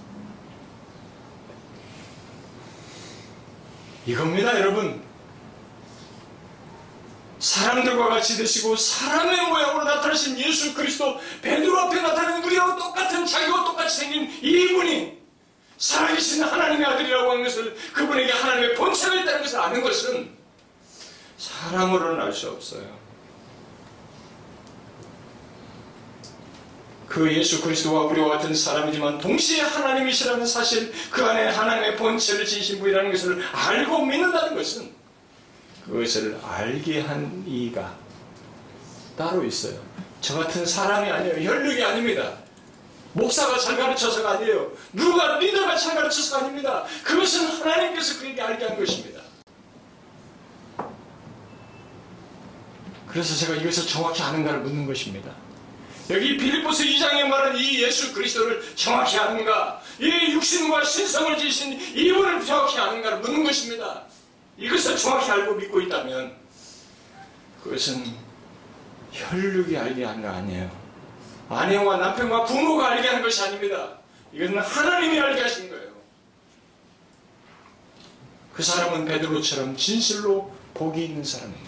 이겁니다, 4.07 4.59
여러분. 4.61 5.03
사람들과 7.39 8.09
같이 8.09 8.37
되시고 8.37 8.75
사람의 8.75 9.49
모양으로 9.49 9.85
나타나신 9.85 10.39
예수 10.41 10.75
그리스도 10.75 11.19
베드로 11.41 11.79
앞에 11.79 12.01
나타나는 12.01 12.43
우리와 12.45 12.77
똑같은 12.77 13.25
자기와 13.25 13.65
똑같이 13.65 13.99
생긴 13.99 14.31
이분이 14.43 15.19
살아계신 15.77 16.43
하나님의 16.43 16.85
아들이라고 16.85 17.31
하는 17.31 17.45
것을 17.45 17.77
그분에게 17.93 18.33
하나님의 18.33 18.75
본체가 18.75 19.15
있다는 19.15 19.43
것을 19.43 19.61
아는 19.61 19.83
것은 19.83 20.38
사람으로는 21.39 22.21
알 22.21 22.33
수 22.33 22.51
없어요. 22.51 22.99
그 27.09 27.33
예수 27.33 27.63
그리스도와 27.63 28.03
우리와 28.03 28.29
같은 28.37 28.55
사람이지만 28.55 29.19
동시에 29.19 29.63
하나님이시라는 29.63 30.47
사실 30.47 30.93
그 31.11 31.25
안에 31.25 31.49
하나님의 31.49 31.97
본체를 31.97 32.45
지신 32.45 32.81
분이라는 32.81 33.11
것을 33.11 33.43
알고 33.51 34.05
믿는다는 34.05 34.55
것은 34.55 34.93
그것을 35.87 36.39
알게 36.43 37.01
한 37.01 37.45
이가 37.47 37.97
따로 39.17 39.43
있어요. 39.43 39.81
저 40.21 40.37
같은 40.37 40.67
사람이 40.67 41.11
아니에요. 41.11 41.49
혈육이 41.49 41.83
아닙니다. 41.83 42.35
목사가 43.15 43.59
잘 43.59 43.79
가르쳐서가 43.79 44.33
아니에요. 44.33 44.71
누가 44.93 45.39
리더가 45.39 45.77
잘 45.77 45.95
가르쳐서가 45.95 46.45
아닙니다. 46.45 46.85
그것은 47.05 47.47
하나님께서 47.47 48.21
그에게 48.21 48.43
알게 48.43 48.67
한 48.67 48.79
것입니다. 48.79 49.28
그래서 53.11 53.35
제가 53.35 53.55
이것을 53.61 53.87
정확히 53.87 54.23
아는가를 54.23 54.61
묻는 54.61 54.87
것입니다. 54.87 55.33
여기 56.11 56.37
빌립보스 56.37 56.85
2장에 56.85 57.25
말한 57.25 57.57
이 57.57 57.83
예수 57.83 58.15
그리스도를 58.15 58.75
정확히 58.75 59.19
아는가? 59.19 59.83
이 60.01 60.33
육신과 60.33 60.85
신성을 60.85 61.37
지신 61.37 61.73
이분을 61.73 62.45
정확히 62.45 62.79
아는가를 62.79 63.19
묻는 63.19 63.45
것입니다. 63.45 64.05
이것을 64.57 64.97
정확히 64.97 65.31
알고 65.31 65.55
믿고 65.55 65.81
있다면 65.83 66.35
그것은 67.63 68.05
혈육이 69.13 69.77
알게 69.77 70.05
한거 70.05 70.29
아니에요. 70.29 70.71
아내와 71.49 71.97
남편과 71.97 72.45
부모가 72.45 72.91
알게 72.91 73.09
한 73.09 73.23
것이 73.23 73.43
아닙니다. 73.43 73.99
이것은 74.33 74.59
하나님이 74.59 75.19
알게 75.21 75.43
하신 75.43 75.71
거예요. 75.71 75.89
그 78.53 78.63
사람은 78.63 79.05
베드로처럼 79.05 79.77
진실로 79.77 80.53
복이 80.75 81.05
있는 81.05 81.23
사람이에요. 81.23 81.68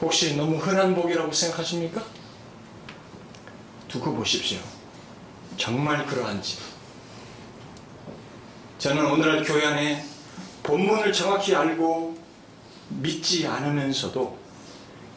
혹시 0.00 0.36
너무 0.36 0.56
흔한 0.58 0.94
복이라고 0.94 1.32
생각하십니까? 1.32 2.04
두고 3.88 4.14
보십시오. 4.14 4.58
정말 5.56 6.06
그러한지. 6.06 6.58
저는 8.78 9.04
오늘날 9.06 9.42
교회 9.42 9.66
안에 9.66 10.04
본문을 10.62 11.12
정확히 11.12 11.54
알고 11.54 12.16
믿지 12.90 13.46
않으면서도 13.46 14.38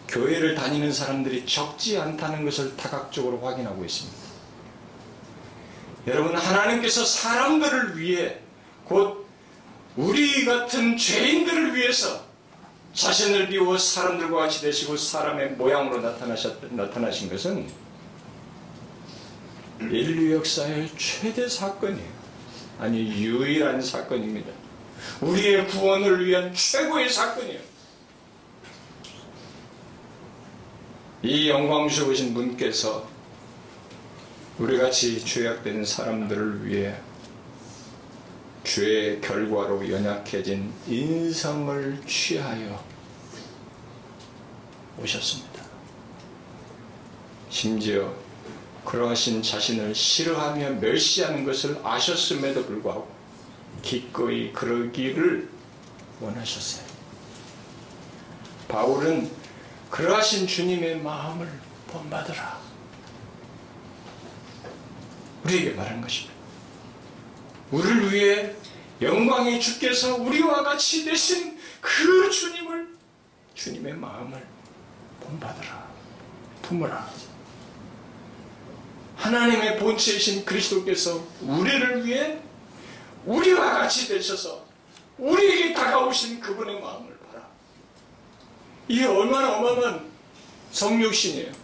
교회를 0.08 0.56
다니는 0.56 0.92
사람들이 0.92 1.46
적지 1.46 1.98
않다는 1.98 2.44
것을 2.44 2.76
다각적으로 2.76 3.40
확인하고 3.40 3.86
있습니다. 3.86 4.20
여러분, 6.08 6.36
하나님께서 6.36 7.06
사람들을 7.06 7.98
위해 8.00 8.40
곧 8.84 9.28
우리 9.96 10.44
같은 10.46 10.98
죄인들을 10.98 11.76
위해서 11.76 12.31
자신을 12.94 13.48
비워 13.48 13.78
사람들과 13.78 14.42
같이 14.42 14.62
되시고 14.62 14.98
사람의 14.98 15.52
모양으로 15.52 16.02
나타나셨, 16.02 16.74
나타나신 16.74 17.30
것은 17.30 17.68
인류 19.80 20.36
역사의 20.36 20.90
최대 20.98 21.48
사건이에요. 21.48 22.22
아니, 22.80 23.00
유일한 23.02 23.82
사건입니다. 23.82 24.52
우리의 25.22 25.68
구원을 25.68 26.26
위한 26.26 26.54
최고의 26.54 27.10
사건이에요. 27.10 27.60
이 31.24 31.50
영광스러우신 31.50 32.34
분께서 32.34 33.08
우리같이 34.58 35.24
죄악된 35.24 35.86
사람들을 35.86 36.66
위해 36.66 36.96
죄의 38.64 39.22
결과로 39.22 39.90
연약해진 39.90 40.72
인성을 40.88 42.02
취하여 42.08 42.84
오셨습니다. 45.00 45.62
심지어 47.50 48.14
그러하신 48.86 49.42
자신을 49.42 49.94
싫어하며 49.94 50.76
멸시하는 50.76 51.44
것을 51.44 51.80
아셨음에도 51.84 52.66
불구하고 52.66 53.10
기꺼이 53.82 54.52
그러기를 54.54 55.50
원하셨어요. 56.20 56.86
바울은 58.68 59.30
그러하신 59.90 60.48
주님의 60.48 61.02
마음을 61.02 61.48
본받으라. 61.88 62.62
우리에게 65.44 65.72
말한 65.72 66.02
것입니다. 66.02 66.41
우리를 67.72 68.14
위해 68.14 68.56
영광의 69.02 69.60
주께서 69.60 70.16
우리와 70.18 70.64
같이 70.64 71.06
되신 71.06 71.58
그 71.80 72.30
주님을 72.30 72.96
주님의 73.56 73.94
마음을 73.94 74.46
본받으라. 75.22 75.92
품으라. 76.62 77.10
하나님의 79.16 79.78
본체이신 79.80 80.46
그리스도께서 80.46 81.26
우리를 81.42 82.06
위해 82.06 82.40
우리와 83.26 83.74
같이 83.74 84.08
되셔서 84.08 84.66
우리에게 85.18 85.74
다가오신 85.74 86.40
그분의 86.40 86.82
마음을 86.82 87.18
봐라. 87.32 87.48
이게 88.88 89.06
얼마나 89.06 89.58
어마어마한 89.58 90.12
성육신이에요. 90.72 91.61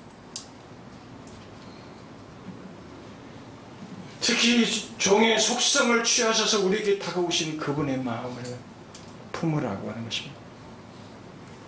특히 4.28 4.66
종의 4.98 5.40
속성을 5.40 6.04
취하셔서 6.04 6.66
우리에게 6.66 7.00
다가오신 7.00 7.58
그분의 7.58 8.00
마음을 8.00 8.44
품으라고 9.32 9.90
하는 9.90 10.04
것입니다. 10.04 10.36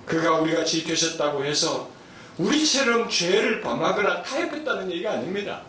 그가 0.05 0.41
우리 0.41 0.53
같이 0.53 0.83
되셨다고 0.83 1.45
해서 1.45 1.89
우리처럼 2.37 3.07
죄를 3.09 3.61
범하거나 3.61 4.23
타협했다는 4.23 4.91
얘기가 4.91 5.13
아닙니다. 5.13 5.61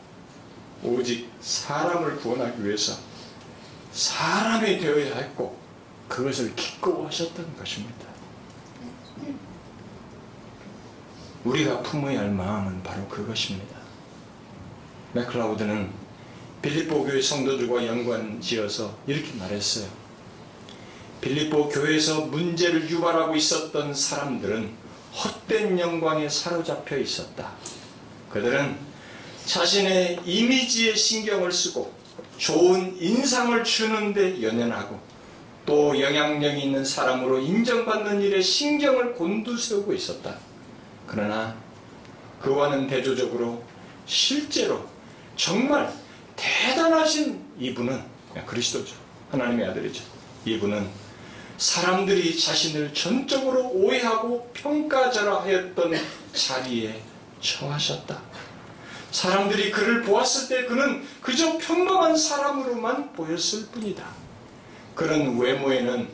오직 0.83 1.31
사람을 1.41 2.17
구원하기 2.17 2.65
위해서 2.65 2.99
사람이 3.93 4.81
되어야 4.81 5.15
했고 5.15 5.57
그것을 6.09 6.57
기꺼워하셨던 6.57 7.57
것입니다. 7.57 8.07
우리가 11.45 11.83
품어야 11.83 12.19
할 12.19 12.31
마음은 12.33 12.83
바로 12.83 13.07
그것입니다. 13.07 13.77
맥클라우드는 15.13 16.00
빌립보 16.63 17.05
교회 17.05 17.23
성도들과 17.23 17.87
연관지어서 17.87 18.95
이렇게 19.07 19.33
말했어요. 19.39 19.89
빌립보 21.21 21.69
교회에서 21.69 22.23
문제를 22.27 22.89
유발하고 22.89 23.35
있었던 23.37 23.95
사람들은 23.95 24.71
헛된 25.13 25.79
영광에 25.79 26.29
사로잡혀 26.29 26.99
있었다. 26.99 27.53
그들은 28.31 28.77
자신의 29.45 30.21
이미지에 30.25 30.95
신경을 30.95 31.51
쓰고 31.51 31.93
좋은 32.37 32.97
인상을 33.01 33.65
주는데 33.65 34.43
연연하고 34.43 34.99
또 35.67 35.99
영향력 36.01 36.59
있는 36.59 36.85
사람으로 36.85 37.39
인정받는 37.41 38.21
일에 38.21 38.41
신경을 38.41 39.15
곤두세우고 39.15 39.93
있었다. 39.93 40.37
그러나 41.07 41.55
그와는 42.41 42.87
대조적으로 42.87 43.63
실제로 44.07 44.85
정말 45.37 45.93
대단하신 46.41 47.45
이분은 47.59 48.03
그리스도죠. 48.47 48.95
하나님의 49.31 49.67
아들이죠. 49.69 50.03
이분은 50.47 50.89
사람들이 51.59 52.39
자신을 52.39 52.95
전적으로 52.95 53.69
오해하고 53.69 54.51
평가절하였던 54.55 55.95
자리에 56.33 57.03
처하셨다. 57.43 58.19
사람들이 59.11 59.71
그를 59.71 60.03
보았을 60.03 60.49
때 60.49 60.67
그는 60.67 61.05
그저 61.21 61.59
평범한 61.59 62.17
사람으로만 62.17 63.13
보였을 63.13 63.67
뿐이다. 63.67 64.05
그런 64.95 65.39
외모에는 65.39 66.09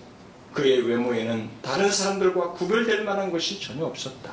그의 0.53 0.89
외모에는 0.89 1.51
다른 1.63 1.91
사람들과 1.93 2.53
구별될 2.53 3.05
만한 3.05 3.31
것이 3.31 3.61
전혀 3.61 3.85
없었다. 3.85 4.33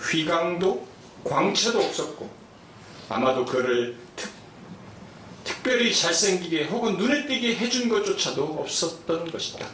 휘강도 0.00 0.86
광채도 1.22 1.78
없었고 1.78 2.28
아마도 3.10 3.44
그를 3.44 3.96
특, 5.48 5.62
특별히 5.68 5.94
잘생기게 5.94 6.64
혹은 6.64 6.96
눈에 6.96 7.26
띄게 7.26 7.56
해준 7.56 7.88
것조차도 7.88 8.58
없었던 8.60 9.30
것이다. 9.30 9.66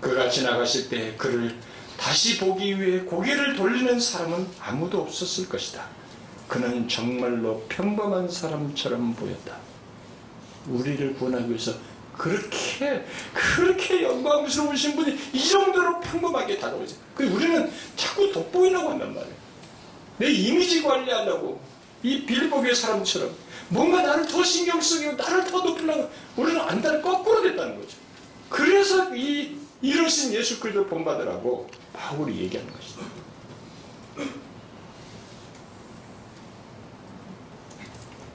그가 0.00 0.28
지나가실 0.28 0.88
때 0.88 1.14
그를 1.16 1.56
다시 1.96 2.38
보기 2.38 2.80
위해 2.80 3.00
고개를 3.00 3.56
돌리는 3.56 3.98
사람은 3.98 4.46
아무도 4.60 5.00
없었을 5.02 5.48
것이다. 5.48 5.86
그는 6.48 6.88
정말로 6.88 7.64
평범한 7.68 8.28
사람처럼 8.28 9.14
보였다. 9.14 9.56
우리를 10.66 11.14
구원하기 11.14 11.48
위해서 11.48 11.72
그렇게 12.16 13.04
그렇게 13.32 14.02
영광스러우신 14.02 14.94
분이 14.96 15.18
이 15.32 15.48
정도로 15.48 16.00
평범하게 16.00 16.58
다가오죠. 16.58 16.96
그 17.14 17.24
우리는 17.24 17.70
자꾸 17.96 18.30
돋보이려고 18.30 18.90
한단 18.90 19.14
말이에요. 19.14 19.34
내 20.18 20.30
이미지 20.30 20.82
관리하려고 20.82 21.60
이 22.02 22.24
빌보의 22.24 22.74
사람처럼 22.74 23.43
뭔가 23.68 24.02
나를 24.02 24.26
더 24.26 24.42
신경 24.42 24.80
쓰고 24.80 25.12
나를 25.12 25.44
더 25.44 25.62
높이려고 25.62 26.10
우리는 26.36 26.60
안달을 26.60 27.02
거꾸로 27.02 27.42
됐다는 27.42 27.80
거죠. 27.80 27.96
그래서 28.48 29.14
이 29.14 29.56
이러신 29.82 30.32
예수 30.32 30.60
그리스도 30.60 30.86
본받으라고 30.86 31.68
바울이 31.92 32.38
얘기하는 32.40 32.72
것이다. 32.72 33.02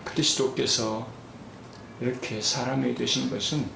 그리스도께서 0.04 1.08
이렇게 2.02 2.42
사람이 2.42 2.96
되신 2.96 3.30
것은 3.30 3.70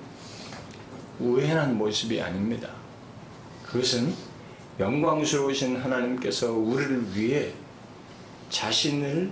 우연한 1.19 1.77
모습이 1.77 2.21
아닙니다. 2.21 2.69
그것은 3.65 4.13
영광스러우신 4.79 5.77
하나님께서 5.77 6.51
우리를 6.51 7.15
위해 7.15 7.53
자신을 8.49 9.31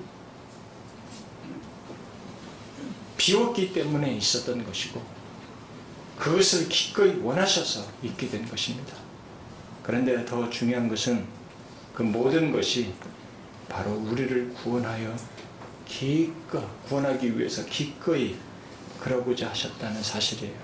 비웠기 3.21 3.71
때문에 3.71 4.15
있었던 4.15 4.65
것이고 4.65 4.99
그것을 6.17 6.67
기꺼이 6.67 7.19
원하셔서 7.21 7.85
있게 8.01 8.27
된 8.27 8.49
것입니다. 8.49 8.95
그런데 9.83 10.25
더 10.25 10.49
중요한 10.49 10.89
것은 10.89 11.23
그 11.93 12.01
모든 12.01 12.51
것이 12.51 12.91
바로 13.69 13.91
우리를 13.91 14.51
구원하여 14.55 15.15
기꺼 15.85 16.67
구원하기 16.87 17.37
위해서 17.37 17.63
기꺼이 17.65 18.37
그러고자 18.99 19.51
하셨다는 19.51 20.01
사실이에요. 20.01 20.55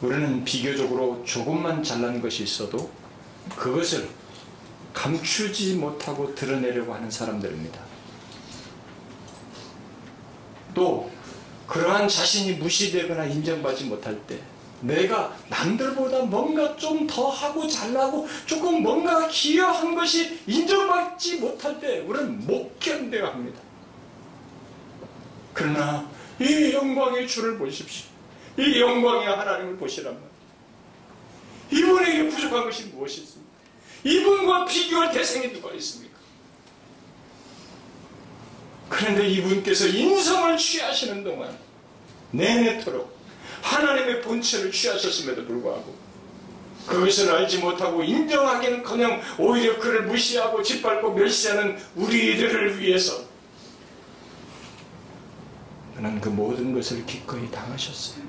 우리는 0.00 0.44
비교적으로 0.44 1.24
조금만 1.24 1.82
잘난 1.82 2.22
것이 2.22 2.44
있어도 2.44 2.88
그것을 3.56 4.08
감추지 4.94 5.74
못하고 5.74 6.32
드러내려고 6.36 6.94
하는 6.94 7.10
사람들입니다. 7.10 7.91
또 10.74 11.10
그러한 11.66 12.08
자신이 12.08 12.52
무시되거나 12.54 13.26
인정받지 13.26 13.84
못할 13.84 14.18
때 14.26 14.38
내가 14.80 15.36
남들보다 15.48 16.20
뭔가 16.24 16.76
좀 16.76 17.06
더 17.06 17.28
하고 17.28 17.66
잘나고 17.68 18.26
조금 18.46 18.82
뭔가 18.82 19.28
기여한 19.28 19.94
것이 19.94 20.40
인정받지 20.46 21.36
못할 21.36 21.78
때 21.78 22.00
우리는 22.00 22.46
못 22.46 22.78
견뎌야 22.80 23.28
합니다. 23.28 23.60
그러나 25.52 26.08
이 26.40 26.72
영광의 26.72 27.28
주를 27.28 27.58
보십시오. 27.58 28.06
이 28.58 28.80
영광의 28.80 29.26
하나님을 29.28 29.76
보시란 29.76 30.14
말이에요. 30.14 30.32
이분에게 31.70 32.28
부족한 32.28 32.64
것이 32.64 32.84
무엇이 32.86 33.22
있습니까? 33.22 33.52
이분과 34.04 34.64
비교할 34.66 35.12
대상이 35.12 35.52
누가 35.52 35.72
있습니까? 35.74 36.11
그런데 38.92 39.26
이분께서 39.26 39.86
인성을 39.86 40.54
취하시는 40.58 41.24
동안 41.24 41.56
내내토록 42.30 43.18
하나님의 43.62 44.20
본체를 44.20 44.70
취하셨음에도 44.70 45.46
불구하고 45.46 45.96
그것을 46.86 47.32
알지 47.32 47.58
못하고 47.58 48.04
인정하기는 48.04 48.82
그냥 48.82 49.22
오히려 49.38 49.78
그를 49.78 50.02
무시하고 50.02 50.62
짓밟고 50.62 51.14
멸시하는 51.14 51.78
우리들을 51.94 52.80
위해서 52.80 53.24
그는 55.96 56.20
그 56.20 56.28
모든 56.28 56.74
것을 56.74 57.06
기꺼이 57.06 57.50
당하셨어요. 57.50 58.24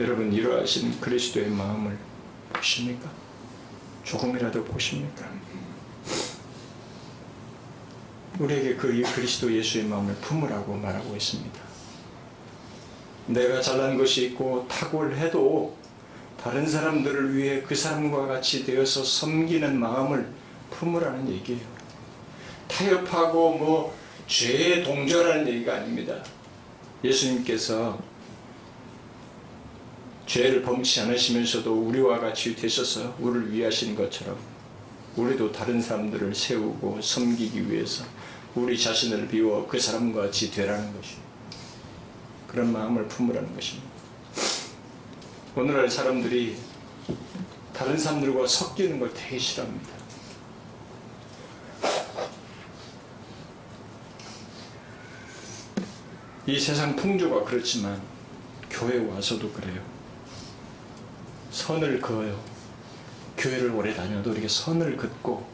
여러분 0.00 0.32
이러하신 0.32 1.00
그리스도의 1.00 1.48
마음을 1.48 1.96
보십니까? 2.52 3.08
조금이라도 4.02 4.64
보십니까? 4.64 5.43
우리에게 8.38 8.74
그 8.74 9.02
그리스도 9.14 9.52
예수의 9.52 9.84
마음을 9.84 10.14
품으라고 10.16 10.74
말하고 10.74 11.14
있습니다. 11.14 11.60
내가 13.28 13.60
잘난 13.60 13.96
것이 13.96 14.26
있고 14.26 14.66
탁월해도 14.68 15.76
다른 16.42 16.66
사람들을 16.66 17.36
위해 17.36 17.62
그 17.62 17.74
사람과 17.74 18.26
같이 18.26 18.64
되어서 18.64 19.02
섬기는 19.02 19.78
마음을 19.78 20.28
품으라는 20.70 21.30
얘기예요. 21.30 21.62
타협하고 22.68 23.56
뭐 23.56 23.96
죄에 24.26 24.82
동조하는 24.82 25.46
얘기가 25.48 25.74
아닙니다. 25.76 26.22
예수님께서 27.02 27.98
죄를 30.26 30.62
범치 30.62 31.00
않으시면서도 31.02 31.72
우리와 31.72 32.18
같이 32.18 32.56
되셔서 32.56 33.14
우리를 33.20 33.52
위하시는 33.52 33.94
것처럼 33.94 34.36
우리도 35.16 35.52
다른 35.52 35.80
사람들을 35.80 36.34
세우고 36.34 37.00
섬기기 37.00 37.70
위해서 37.70 38.04
우리 38.54 38.80
자신을 38.80 39.26
비워 39.26 39.66
그 39.66 39.80
사람과 39.80 40.22
같이 40.22 40.50
되라는 40.50 40.94
것이 40.94 41.16
그런 42.46 42.72
마음을 42.72 43.08
품으라는 43.08 43.52
것입니다. 43.54 43.88
오늘날 45.56 45.90
사람들이 45.90 46.56
다른 47.72 47.98
사람들과 47.98 48.46
섞이는 48.46 49.00
걸 49.00 49.12
되게 49.12 49.38
싫어합니다. 49.38 49.88
이 56.46 56.60
세상 56.60 56.94
풍조가 56.94 57.44
그렇지만 57.44 58.00
교회 58.70 58.98
와서도 58.98 59.50
그래요. 59.50 59.82
선을 61.50 62.00
그어요. 62.00 62.38
교회를 63.36 63.70
오래 63.70 63.94
다녀도 63.94 64.32
이렇게 64.32 64.46
선을 64.46 64.96
긋고 64.96 65.53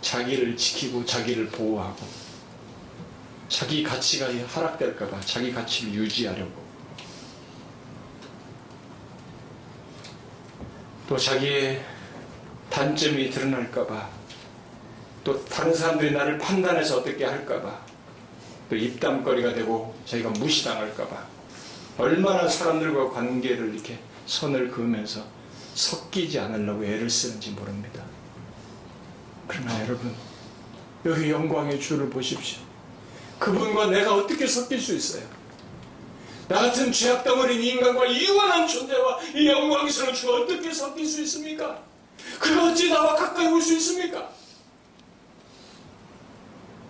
자기를 0.00 0.56
지키고 0.56 1.04
자기를 1.04 1.48
보호하고 1.48 2.06
자기 3.48 3.82
가치가 3.82 4.26
하락될까봐 4.26 5.20
자기 5.20 5.52
가치를 5.52 5.94
유지하려고 5.94 6.70
또 11.08 11.16
자기의 11.16 11.84
단점이 12.70 13.30
드러날까봐 13.30 14.08
또 15.24 15.44
다른 15.44 15.74
사람들이 15.74 16.12
나를 16.12 16.38
판단해서 16.38 16.98
어떻게 16.98 17.24
할까봐 17.24 17.80
또 18.70 18.76
입담거리가 18.76 19.52
되고 19.52 19.94
자기가 20.06 20.30
무시당할까봐 20.30 21.26
얼마나 21.98 22.48
사람들과 22.48 23.10
관계를 23.10 23.74
이렇게 23.74 23.98
선을 24.26 24.70
그으면서 24.70 25.24
섞이지 25.74 26.38
않으려고 26.38 26.84
애를 26.84 27.10
쓰는지 27.10 27.50
모릅니다. 27.50 28.04
그러나 29.50 29.80
여러분 29.82 30.14
여기 31.04 31.30
영광의 31.30 31.80
주를 31.80 32.08
보십시오. 32.08 32.60
그분과 33.40 33.86
내가 33.86 34.14
어떻게 34.14 34.46
섞일 34.46 34.80
수 34.80 34.94
있어요? 34.94 35.24
나 36.46 36.60
같은 36.62 36.92
죄악 36.92 37.24
덩어린 37.24 37.60
인간과 37.60 38.06
이완한 38.06 38.68
존재와 38.68 39.18
이 39.34 39.48
영광스러운 39.48 40.14
주가 40.14 40.34
어떻게 40.34 40.72
섞일 40.72 41.06
수 41.06 41.22
있습니까? 41.22 41.82
그가 42.38 42.70
어찌 42.70 42.90
나와 42.90 43.14
가까이 43.16 43.46
올 43.46 43.60
수 43.60 43.74
있습니까? 43.74 44.30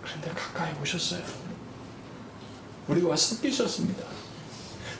그런데 0.03 0.29
가까이 0.31 0.71
오셨어요. 0.81 1.23
우리와 2.87 3.15
섞이셨습니다. 3.15 4.03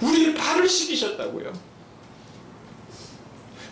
우리의 0.02 0.34
발을 0.34 0.68
씻기셨다고요. 0.68 1.52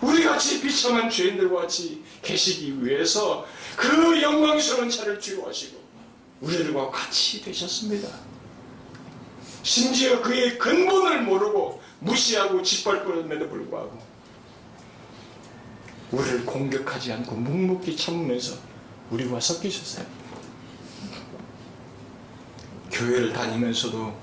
우리 0.02 0.24
같이 0.24 0.62
비참한 0.62 1.10
죄인들과 1.10 1.62
같이 1.62 2.04
계시기 2.22 2.84
위해서 2.86 3.46
그 3.80 4.22
영광스러운 4.22 4.90
차를 4.90 5.22
주유하시고 5.22 5.80
우리들과 6.42 6.90
같이 6.90 7.42
되셨습니다. 7.42 8.10
심지어 9.64 10.22
그의 10.22 10.58
근본을 10.58 11.22
모르고 11.22 11.82
무시하고 12.00 12.62
짓밟음에도 12.62 13.48
불구하고 13.48 13.98
우리를 16.12 16.46
공격하지 16.46 17.14
않고 17.14 17.36
묵묵히 17.36 17.96
참으면서 17.96 18.58
우리와 19.12 19.40
섞이셨어요. 19.40 20.06
교회를 22.92 23.32
다니면서도 23.32 24.14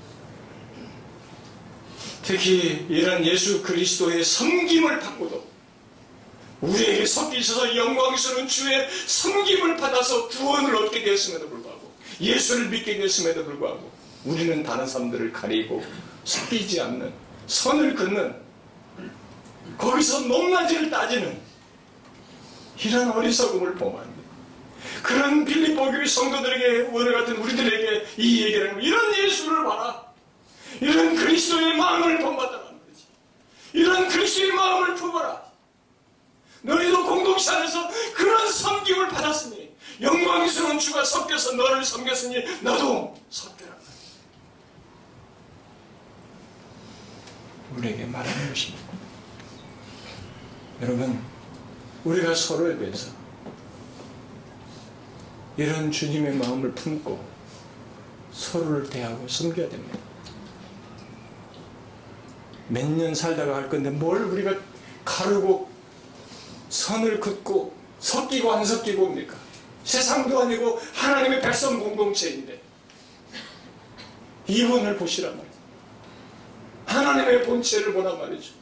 특히 2.21 2.85
이런 2.89 3.25
예수 3.25 3.63
그리스도의 3.63 4.23
섬김을 4.23 4.99
받고도 4.99 5.56
우리에게 6.61 7.05
섞이셔서 7.05 7.75
영광스러운 7.75 8.47
주의 8.47 8.87
섬김을 9.05 9.77
받아서 9.77 10.27
구원을 10.27 10.75
얻게 10.75 11.03
되었음에도 11.03 11.49
불구하고 11.49 11.91
예수를 12.19 12.69
믿게 12.69 12.97
됐음에도 12.97 13.45
불구하고 13.45 13.91
우리는 14.25 14.63
다른 14.63 14.87
사람들을 14.87 15.31
가리고 15.31 15.83
섞이지 16.23 16.81
않는 16.81 17.13
선을 17.45 17.95
긋는 17.95 18.35
거기서 19.77 20.21
높낮이를 20.21 20.89
따지는 20.89 21.39
이런 22.83 23.11
어리석음을 23.11 23.75
돼. 23.75 24.17
그런 25.01 25.45
빌립보 25.45 25.91
교회 25.91 26.05
성도들에게 26.05 26.89
오늘 26.91 27.13
같은 27.13 27.37
우리들에게 27.37 28.05
이 28.17 28.43
얘기를 28.43 28.71
하는 28.71 28.83
이런 28.83 29.15
예수를 29.15 29.63
봐라. 29.63 30.05
이런 30.79 31.15
그리스도의 31.15 31.75
마음을 31.77 32.19
본받아라는 32.19 32.79
거지. 32.85 33.05
이런 33.73 34.07
그리스도의 34.07 34.51
마음을 34.51 34.95
품어라. 34.95 35.46
너희도 36.61 37.05
공동체 37.05 37.51
안에서 37.51 37.87
그런 38.15 38.51
섬김을 38.51 39.09
받았으니 39.09 39.75
영광스러운 40.01 40.79
주가 40.79 41.03
섞여서 41.03 41.53
너를 41.53 41.83
섬겼으니 41.83 42.61
너도 42.61 43.15
섞여라. 43.29 43.75
우리에게 47.75 48.05
말하는 48.05 48.49
것입니다. 48.49 48.83
여러분, 50.81 51.21
우리가 52.03 52.33
서로에 52.35 52.77
대해서 52.77 53.11
이런 55.57 55.91
주님의 55.91 56.35
마음을 56.35 56.71
품고 56.73 57.23
서로를 58.31 58.87
대하고 58.89 59.27
섬겨야 59.27 59.69
됩니다. 59.69 59.97
몇 62.69 62.85
년 62.85 63.15
살다가 63.15 63.55
할 63.55 63.69
건데 63.69 63.89
뭘 63.89 64.21
우리가 64.23 64.53
가르고 65.05 65.69
선을 66.69 67.19
긋고 67.19 67.75
섞이고 67.99 68.51
안 68.51 68.65
섞이고 68.65 69.05
옵니까? 69.05 69.35
세상도 69.83 70.41
아니고 70.41 70.79
하나님의 70.93 71.41
백성 71.41 71.79
공동체인데 71.79 72.61
이분을 74.47 74.97
보시란 74.97 75.35
말이죠. 75.37 75.57
하나님의 76.85 77.43
본체를 77.43 77.93
보란 77.93 78.17
말이죠. 78.17 78.53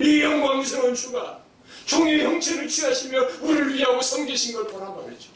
이 0.00 0.22
영광스러운 0.22 0.94
주가 0.94 1.42
종의 1.86 2.24
형체를 2.24 2.68
취하시며 2.68 3.20
우리를 3.42 3.74
위하고 3.74 4.00
섬기신 4.00 4.54
걸 4.54 4.66
보란 4.66 4.94
말이죠. 4.96 5.30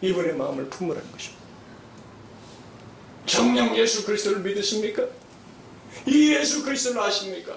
이분의 0.00 0.34
마음을 0.36 0.68
품으라는 0.68 1.12
것입니다. 1.12 1.44
정령 3.26 3.76
예수 3.76 4.04
그리스도를 4.04 4.40
믿으십니까? 4.40 5.04
이 6.06 6.34
예수 6.34 6.62
그리스도를 6.62 7.00
아십니까? 7.00 7.56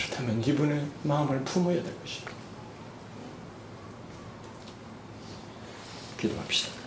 그렇다면 0.00 0.42
이분의 0.42 0.86
마음을 1.02 1.44
품어야 1.44 1.82
될 1.82 2.00
것입니다. 2.00 2.32
기도합시다. 6.18 6.79